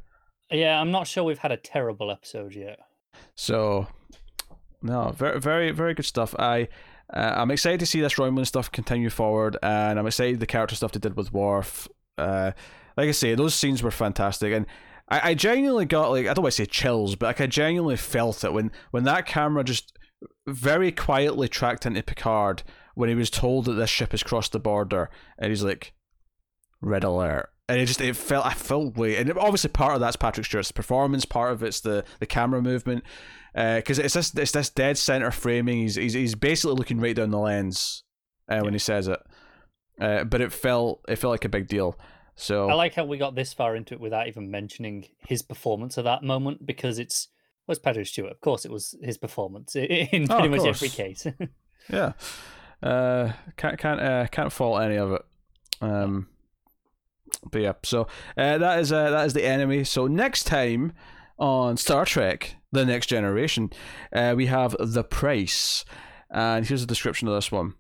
Yeah, 0.53 0.79
I'm 0.81 0.91
not 0.91 1.07
sure 1.07 1.25
we've 1.25 1.39
had 1.39 1.53
a 1.53 1.57
terrible 1.57 2.11
episode 2.11 2.55
yet. 2.55 2.79
So, 3.35 3.87
no, 4.83 5.11
very, 5.11 5.41
very, 5.41 5.71
very 5.71 5.95
good 5.95 6.05
stuff. 6.05 6.35
I, 6.39 6.69
uh, 7.13 7.33
I'm 7.37 7.51
excited 7.51 7.81
to 7.81 7.87
see 7.87 8.01
this 8.01 8.15
Romulan 8.15 8.47
stuff 8.47 8.71
continue 8.71 9.11
forward, 9.11 9.57
and 9.63 9.99
I'm 9.99 10.07
excited 10.07 10.41
the 10.41 10.47
character 10.47 10.77
stuff 10.77 10.93
they 10.93 11.01
did 11.01 11.17
with 11.17 11.33
Worf. 11.33 11.89
Uh, 12.19 12.53
like 12.97 13.09
I 13.09 13.13
say, 13.13 13.35
those 13.35 13.55
scenes 13.55 13.83
were 13.83 13.91
fantastic, 13.91 14.53
and 14.53 14.67
I, 15.09 15.31
I 15.31 15.35
genuinely 15.35 15.87
got 15.87 16.11
like 16.11 16.27
I 16.27 16.35
don't 16.35 16.43
want 16.43 16.55
to 16.55 16.63
say 16.63 16.67
chills, 16.67 17.17
but 17.17 17.27
like 17.27 17.41
I 17.41 17.47
genuinely 17.47 17.97
felt 17.97 18.45
it 18.45 18.53
when 18.53 18.71
when 18.91 19.05
that 19.05 19.27
camera 19.27 19.65
just 19.65 19.99
very 20.47 20.93
quietly 20.93 21.49
tracked 21.49 21.87
into 21.87 22.03
Picard 22.03 22.63
when 22.95 23.09
he 23.09 23.15
was 23.15 23.31
told 23.31 23.65
that 23.65 23.73
this 23.73 23.91
ship 23.91 24.11
has 24.13 24.23
crossed 24.23 24.53
the 24.53 24.61
border, 24.61 25.11
and 25.39 25.51
he's 25.51 25.65
like, 25.65 25.95
"Red 26.81 27.05
alert." 27.05 27.49
And 27.73 27.81
it 27.81 27.87
just 27.87 28.01
it 28.01 28.17
felt 28.17 28.45
I 28.45 28.53
felt 28.53 28.97
way 28.97 29.17
and 29.17 29.31
obviously 29.39 29.71
part 29.71 29.95
of 29.95 30.01
that's 30.01 30.17
Patrick 30.17 30.45
Stewart's 30.45 30.73
performance, 30.73 31.25
part 31.25 31.53
of 31.53 31.63
it's 31.63 31.81
the 31.81 32.05
the 32.19 32.27
camera 32.27 32.61
movement, 32.61 33.03
because 33.55 33.99
it's 33.99 34.13
this 34.13 34.35
it's 34.35 34.53
this 34.53 34.69
dead 34.69 34.99
center 34.99 35.31
framing. 35.31 35.79
He's 35.79 35.95
he's 35.95 36.13
he's 36.13 36.35
basically 36.35 36.77
looking 36.77 37.01
right 37.01 37.17
down 37.17 37.31
the 37.31 37.39
lens 37.39 38.05
uh, 38.49 38.61
when 38.61 38.75
he 38.75 38.79
says 38.79 39.09
it, 39.09 39.21
uh, 40.01 40.25
but 40.25 40.43
it 40.43 40.53
felt 40.53 41.01
it 41.09 41.17
felt 41.17 41.31
like 41.31 41.47
a 41.47 41.49
big 41.49 41.67
deal. 41.67 41.99
So 42.35 42.69
I 42.69 42.75
like 42.75 42.95
how 42.95 43.05
we 43.05 43.19
got 43.19 43.35
this 43.35 43.53
far 43.53 43.77
into 43.77 43.95
it 43.95 44.01
without 44.01 44.29
even 44.29 44.51
mentioning 44.51 45.07
his 45.27 45.43
performance 45.43 45.97
at 45.97 46.05
that 46.05 46.23
moment 46.23 46.67
because 46.67 46.99
it's 46.99 47.29
well, 47.67 47.73
it's 47.73 47.81
Patrick 47.81 48.07
Stewart. 48.07 48.33
Of 48.33 48.41
course, 48.41 48.65
it 48.65 48.71
was 48.71 48.95
his 49.03 49.17
performance 49.17 49.77
in 49.77 50.31
Oh, 50.31 50.41
pretty 50.41 50.47
of 50.47 50.51
much 50.51 50.67
every 50.67 50.89
case. 50.89 51.27
yeah, 51.91 52.13
uh, 52.83 53.33
can't 53.57 53.79
can't 53.79 54.01
uh, 54.01 54.27
can't 54.29 54.53
fault 54.53 54.83
any 54.83 54.97
of 54.97 55.13
it. 55.13 55.23
Um, 55.81 56.29
but 57.51 57.61
yeah, 57.61 57.73
so 57.83 58.03
uh, 58.37 58.59
that 58.59 58.79
is 58.81 58.93
uh, 58.93 59.11
that 59.11 59.27
is 59.27 59.35
the 59.35 59.45
enemy. 59.45 59.85
So 59.85 60.07
next 60.07 60.45
time 60.45 60.93
on 61.39 61.77
Star 61.77 62.05
Trek: 62.05 62.57
The 62.73 62.85
Next 62.85 63.07
Generation, 63.07 63.71
uh, 64.13 64.35
we 64.37 64.47
have 64.47 64.77
the 64.79 65.05
price, 65.05 65.85
and 66.31 66.67
here's 66.67 66.83
a 66.83 66.87
description 66.87 67.29
of 67.29 67.35
this 67.35 67.51
one. 67.53 67.75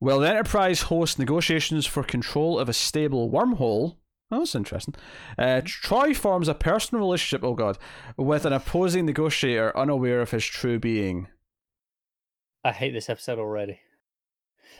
Well, 0.00 0.20
the 0.20 0.30
Enterprise 0.30 0.82
hosts 0.82 1.18
negotiations 1.18 1.86
for 1.86 2.02
control 2.02 2.58
of 2.58 2.68
a 2.68 2.72
stable 2.72 3.30
wormhole. 3.30 3.96
Oh, 4.32 4.38
that's 4.38 4.54
interesting. 4.54 4.94
Uh, 5.36 5.60
Troi 5.64 6.14
forms 6.14 6.48
a 6.48 6.54
personal 6.54 7.04
relationship, 7.04 7.44
oh 7.44 7.54
god, 7.54 7.78
with 8.16 8.46
an 8.46 8.52
opposing 8.52 9.04
negotiator 9.06 9.76
unaware 9.76 10.20
of 10.20 10.30
his 10.30 10.46
true 10.46 10.78
being. 10.78 11.26
I 12.64 12.72
hate 12.72 12.92
this 12.92 13.10
episode 13.10 13.38
already. 13.38 13.80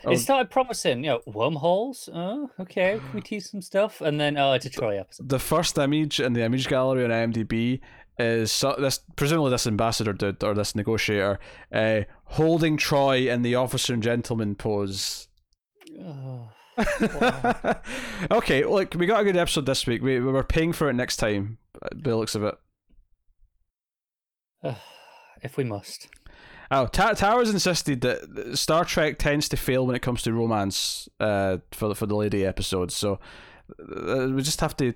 It 0.09 0.17
started 0.19 0.49
promising, 0.49 1.03
you 1.03 1.11
know, 1.11 1.21
wormholes. 1.25 2.09
Oh, 2.13 2.49
okay, 2.59 2.99
can 2.99 3.13
we 3.13 3.21
tease 3.21 3.49
some 3.49 3.61
stuff? 3.61 4.01
And 4.01 4.19
then, 4.19 4.37
oh, 4.37 4.53
it's 4.53 4.65
a 4.65 4.69
Troi 4.69 4.99
episode. 4.99 5.29
The 5.29 5.39
first 5.39 5.77
image 5.77 6.19
in 6.19 6.33
the 6.33 6.43
image 6.43 6.67
gallery 6.67 7.03
on 7.03 7.11
IMDb 7.11 7.79
is 8.17 8.51
so, 8.51 8.75
this 8.79 8.99
presumably 9.15 9.51
this 9.51 9.67
ambassador 9.67 10.13
dude 10.13 10.43
or 10.43 10.53
this 10.53 10.75
negotiator 10.75 11.39
uh, 11.71 12.01
holding 12.25 12.77
Troi 12.77 13.31
in 13.31 13.41
the 13.41 13.55
officer 13.55 13.93
and 13.93 14.03
gentleman 14.03 14.55
pose. 14.55 15.27
Oh, 15.99 16.49
okay, 18.31 18.63
look, 18.65 18.93
we 18.95 19.05
got 19.05 19.21
a 19.21 19.23
good 19.23 19.37
episode 19.37 19.65
this 19.65 19.85
week. 19.85 20.01
We 20.01 20.19
we 20.19 20.31
were 20.31 20.43
paying 20.43 20.73
for 20.73 20.89
it 20.89 20.93
next 20.93 21.17
time. 21.17 21.57
By 21.79 21.89
the 21.93 22.15
looks 22.15 22.35
of 22.35 22.43
it. 22.43 22.55
if 25.41 25.57
we 25.57 25.63
must. 25.63 26.07
Oh, 26.73 26.85
Ta- 26.87 27.13
Towers 27.13 27.49
insisted 27.49 27.99
that 28.01 28.57
Star 28.57 28.85
Trek 28.85 29.19
tends 29.19 29.49
to 29.49 29.57
fail 29.57 29.85
when 29.85 29.95
it 29.95 30.01
comes 30.01 30.21
to 30.23 30.31
romance 30.33 31.09
uh, 31.19 31.57
for 31.71 31.89
the, 31.89 31.95
for 31.95 32.05
the 32.05 32.15
lady 32.15 32.45
episodes. 32.45 32.95
So 32.95 33.19
uh, 33.79 34.27
we 34.33 34.41
just 34.41 34.61
have 34.61 34.77
to, 34.77 34.93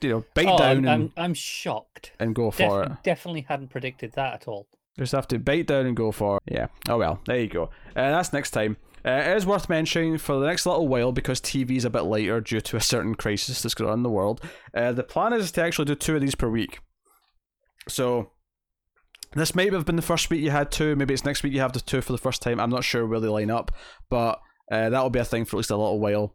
you 0.00 0.08
know, 0.08 0.24
bite 0.34 0.46
Oh, 0.46 0.56
down 0.56 0.70
I'm, 0.70 0.78
and, 0.78 0.88
I'm, 0.88 1.12
I'm 1.16 1.34
shocked. 1.34 2.12
and 2.18 2.34
go 2.34 2.50
for 2.50 2.82
it. 2.84 2.92
Definitely 3.02 3.42
hadn't 3.42 3.68
predicted 3.68 4.12
that 4.14 4.32
at 4.34 4.48
all. 4.48 4.66
Just 4.98 5.12
have 5.12 5.28
to 5.28 5.38
bite 5.38 5.66
down 5.66 5.84
and 5.84 5.94
go 5.94 6.10
for 6.12 6.38
it. 6.46 6.54
Yeah. 6.54 6.68
Oh 6.88 6.96
well, 6.96 7.20
there 7.26 7.38
you 7.40 7.48
go. 7.48 7.64
Uh, 7.94 8.10
that's 8.12 8.32
next 8.32 8.52
time. 8.52 8.78
Uh, 9.04 9.10
it 9.10 9.36
is 9.36 9.44
worth 9.44 9.68
mentioning 9.68 10.16
for 10.16 10.40
the 10.40 10.46
next 10.46 10.64
little 10.64 10.88
while 10.88 11.12
because 11.12 11.40
TV 11.40 11.76
is 11.76 11.84
a 11.84 11.90
bit 11.90 12.04
later 12.04 12.40
due 12.40 12.60
to 12.62 12.76
a 12.76 12.80
certain 12.80 13.14
crisis 13.14 13.60
that's 13.62 13.74
going 13.74 13.90
on 13.90 13.98
in 13.98 14.02
the 14.02 14.08
world. 14.10 14.40
Uh, 14.74 14.92
the 14.92 15.02
plan 15.04 15.34
is 15.34 15.52
to 15.52 15.62
actually 15.62 15.84
do 15.84 15.94
two 15.94 16.14
of 16.16 16.22
these 16.22 16.34
per 16.34 16.48
week. 16.48 16.80
So 17.88 18.30
this 19.36 19.54
might 19.54 19.72
have 19.72 19.84
been 19.84 19.96
the 19.96 20.02
first 20.02 20.30
week 20.30 20.42
you 20.42 20.50
had 20.50 20.70
two. 20.70 20.96
Maybe 20.96 21.14
it's 21.14 21.24
next 21.24 21.42
week 21.42 21.52
you 21.52 21.60
have 21.60 21.72
the 21.72 21.80
two 21.80 22.00
for 22.00 22.12
the 22.12 22.18
first 22.18 22.42
time. 22.42 22.58
I'm 22.58 22.70
not 22.70 22.84
sure 22.84 23.06
where 23.06 23.20
they 23.20 23.28
line 23.28 23.50
up, 23.50 23.70
but 24.08 24.40
uh, 24.70 24.90
that'll 24.90 25.10
be 25.10 25.18
a 25.18 25.24
thing 25.24 25.44
for 25.44 25.56
at 25.56 25.58
least 25.58 25.70
a 25.70 25.76
little 25.76 26.00
while. 26.00 26.34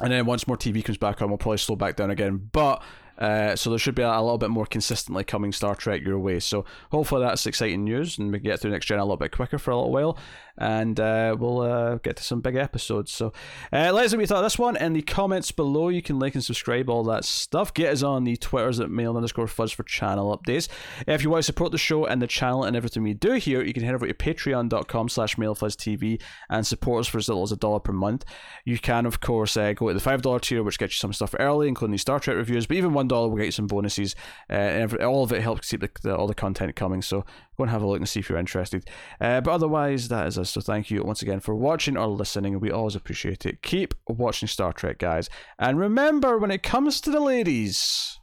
And 0.00 0.12
then 0.12 0.26
once 0.26 0.46
more 0.46 0.58
TV 0.58 0.84
comes 0.84 0.98
back 0.98 1.22
on, 1.22 1.28
we'll 1.28 1.38
probably 1.38 1.58
slow 1.58 1.76
back 1.76 1.96
down 1.96 2.10
again. 2.10 2.48
But 2.52 2.82
uh, 3.18 3.56
so 3.56 3.70
there 3.70 3.78
should 3.78 3.94
be 3.94 4.02
a, 4.02 4.20
little 4.20 4.38
bit 4.38 4.50
more 4.50 4.66
consistently 4.66 5.24
coming 5.24 5.52
Star 5.52 5.74
Trek 5.74 6.02
your 6.02 6.18
way. 6.18 6.38
So 6.40 6.64
hopefully 6.90 7.22
that's 7.22 7.46
exciting 7.46 7.84
news, 7.84 8.18
and 8.18 8.30
we 8.30 8.38
can 8.38 8.44
get 8.44 8.60
through 8.60 8.72
next 8.72 8.86
gen 8.86 8.98
a 8.98 9.04
little 9.04 9.16
bit 9.16 9.32
quicker 9.32 9.58
for 9.58 9.70
a 9.70 9.76
little 9.76 9.92
while, 9.92 10.18
and 10.58 10.98
uh, 10.98 11.36
we'll 11.38 11.60
uh, 11.60 11.96
get 11.96 12.16
to 12.16 12.22
some 12.22 12.40
big 12.40 12.56
episodes. 12.56 13.12
So 13.12 13.32
uh, 13.72 13.92
let 13.92 14.06
us 14.06 14.12
know 14.12 14.18
what 14.18 14.22
you 14.22 14.26
thought 14.26 14.38
of 14.38 14.44
this 14.44 14.58
one 14.58 14.76
in 14.76 14.92
the 14.92 15.02
comments 15.02 15.50
below. 15.50 15.88
You 15.88 16.02
can 16.02 16.18
like 16.18 16.34
and 16.34 16.44
subscribe, 16.44 16.88
all 16.88 17.04
that 17.04 17.24
stuff. 17.24 17.74
Get 17.74 17.92
us 17.92 18.02
on 18.02 18.24
the 18.24 18.36
Twitters 18.36 18.80
at 18.80 18.90
mail 18.90 19.16
underscore 19.16 19.46
fuzz 19.46 19.72
for 19.72 19.82
channel 19.82 20.36
updates. 20.36 20.68
If 21.06 21.22
you 21.22 21.30
want 21.30 21.40
to 21.40 21.46
support 21.46 21.72
the 21.72 21.78
show 21.78 22.04
and 22.06 22.20
the 22.20 22.26
channel 22.26 22.64
and 22.64 22.76
everything 22.76 23.02
we 23.02 23.14
do 23.14 23.32
here, 23.32 23.62
you 23.62 23.72
can 23.72 23.82
head 23.82 23.94
over 23.94 24.06
to 24.06 24.14
patreon.com 24.14 25.08
slash 25.08 25.36
mailfuzztv 25.36 26.20
and 26.48 26.66
support 26.66 27.00
us 27.00 27.06
for 27.08 27.18
as 27.18 27.28
little 27.28 27.42
as 27.42 27.52
a 27.52 27.56
dollar 27.56 27.80
per 27.80 27.92
month. 27.92 28.24
You 28.64 28.78
can, 28.78 29.06
of 29.06 29.20
course, 29.20 29.56
uh, 29.56 29.72
go 29.72 29.88
to 29.88 29.94
the 29.94 30.00
$5 30.00 30.40
tier, 30.40 30.62
which 30.62 30.78
gets 30.78 30.94
you 30.94 30.98
some 30.98 31.12
stuff 31.12 31.34
early, 31.38 31.68
including 31.68 31.92
the 31.92 31.98
Star 31.98 32.18
Trek 32.18 32.36
reviews, 32.36 32.66
but 32.66 32.76
even 32.76 32.92
$1 32.92 33.10
will 33.10 33.36
get 33.36 33.46
you 33.46 33.52
some 33.52 33.66
bonuses. 33.66 34.14
Uh, 34.50 34.54
and 34.54 35.02
all 35.02 35.22
of 35.22 35.32
it 35.32 35.42
helps 35.42 35.70
keep 35.70 35.80
the, 35.80 35.90
the, 36.02 36.16
all 36.16 36.26
the 36.26 36.34
content 36.34 36.74
coming. 36.76 37.02
So 37.02 37.24
go 37.56 37.64
and 37.64 37.70
have 37.70 37.82
a 37.82 37.86
look 37.86 37.98
and 37.98 38.08
see 38.08 38.20
if 38.20 38.28
you're 38.28 38.38
interested. 38.38 38.88
Uh, 39.20 39.40
but 39.40 39.52
otherwise, 39.52 40.08
that 40.08 40.26
is 40.26 40.38
us. 40.38 40.50
So 40.50 40.60
thank 40.60 40.90
you 40.90 41.02
once 41.02 41.22
again 41.22 41.40
for 41.40 41.54
watching 41.54 41.96
or 41.96 42.06
listening. 42.06 42.60
We 42.60 42.70
always 42.70 42.94
appreciate 42.94 43.46
it. 43.46 43.62
Keep 43.62 43.94
watching 44.06 44.48
Star 44.48 44.72
Trek, 44.72 44.98
guys. 44.98 45.28
And 45.58 45.78
remember, 45.78 46.38
when 46.38 46.50
it 46.50 46.62
comes 46.62 47.00
to 47.02 47.10
the 47.10 47.20
ladies, 47.20 48.18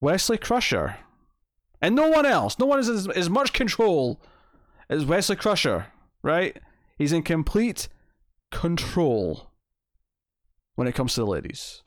Wesley 0.00 0.38
Crusher, 0.38 0.98
and 1.82 1.94
no 1.94 2.08
one 2.08 2.26
else, 2.26 2.58
no 2.58 2.66
one 2.66 2.78
is 2.78 2.88
as, 2.88 3.08
as 3.08 3.30
much 3.30 3.52
control 3.52 4.20
as 4.88 5.04
Wesley 5.04 5.36
Crusher, 5.36 5.86
right? 6.22 6.58
He's 6.98 7.12
in 7.12 7.22
complete 7.22 7.88
control 8.50 9.50
when 10.74 10.88
it 10.88 10.94
comes 10.94 11.14
to 11.14 11.20
the 11.20 11.26
ladies. 11.26 11.82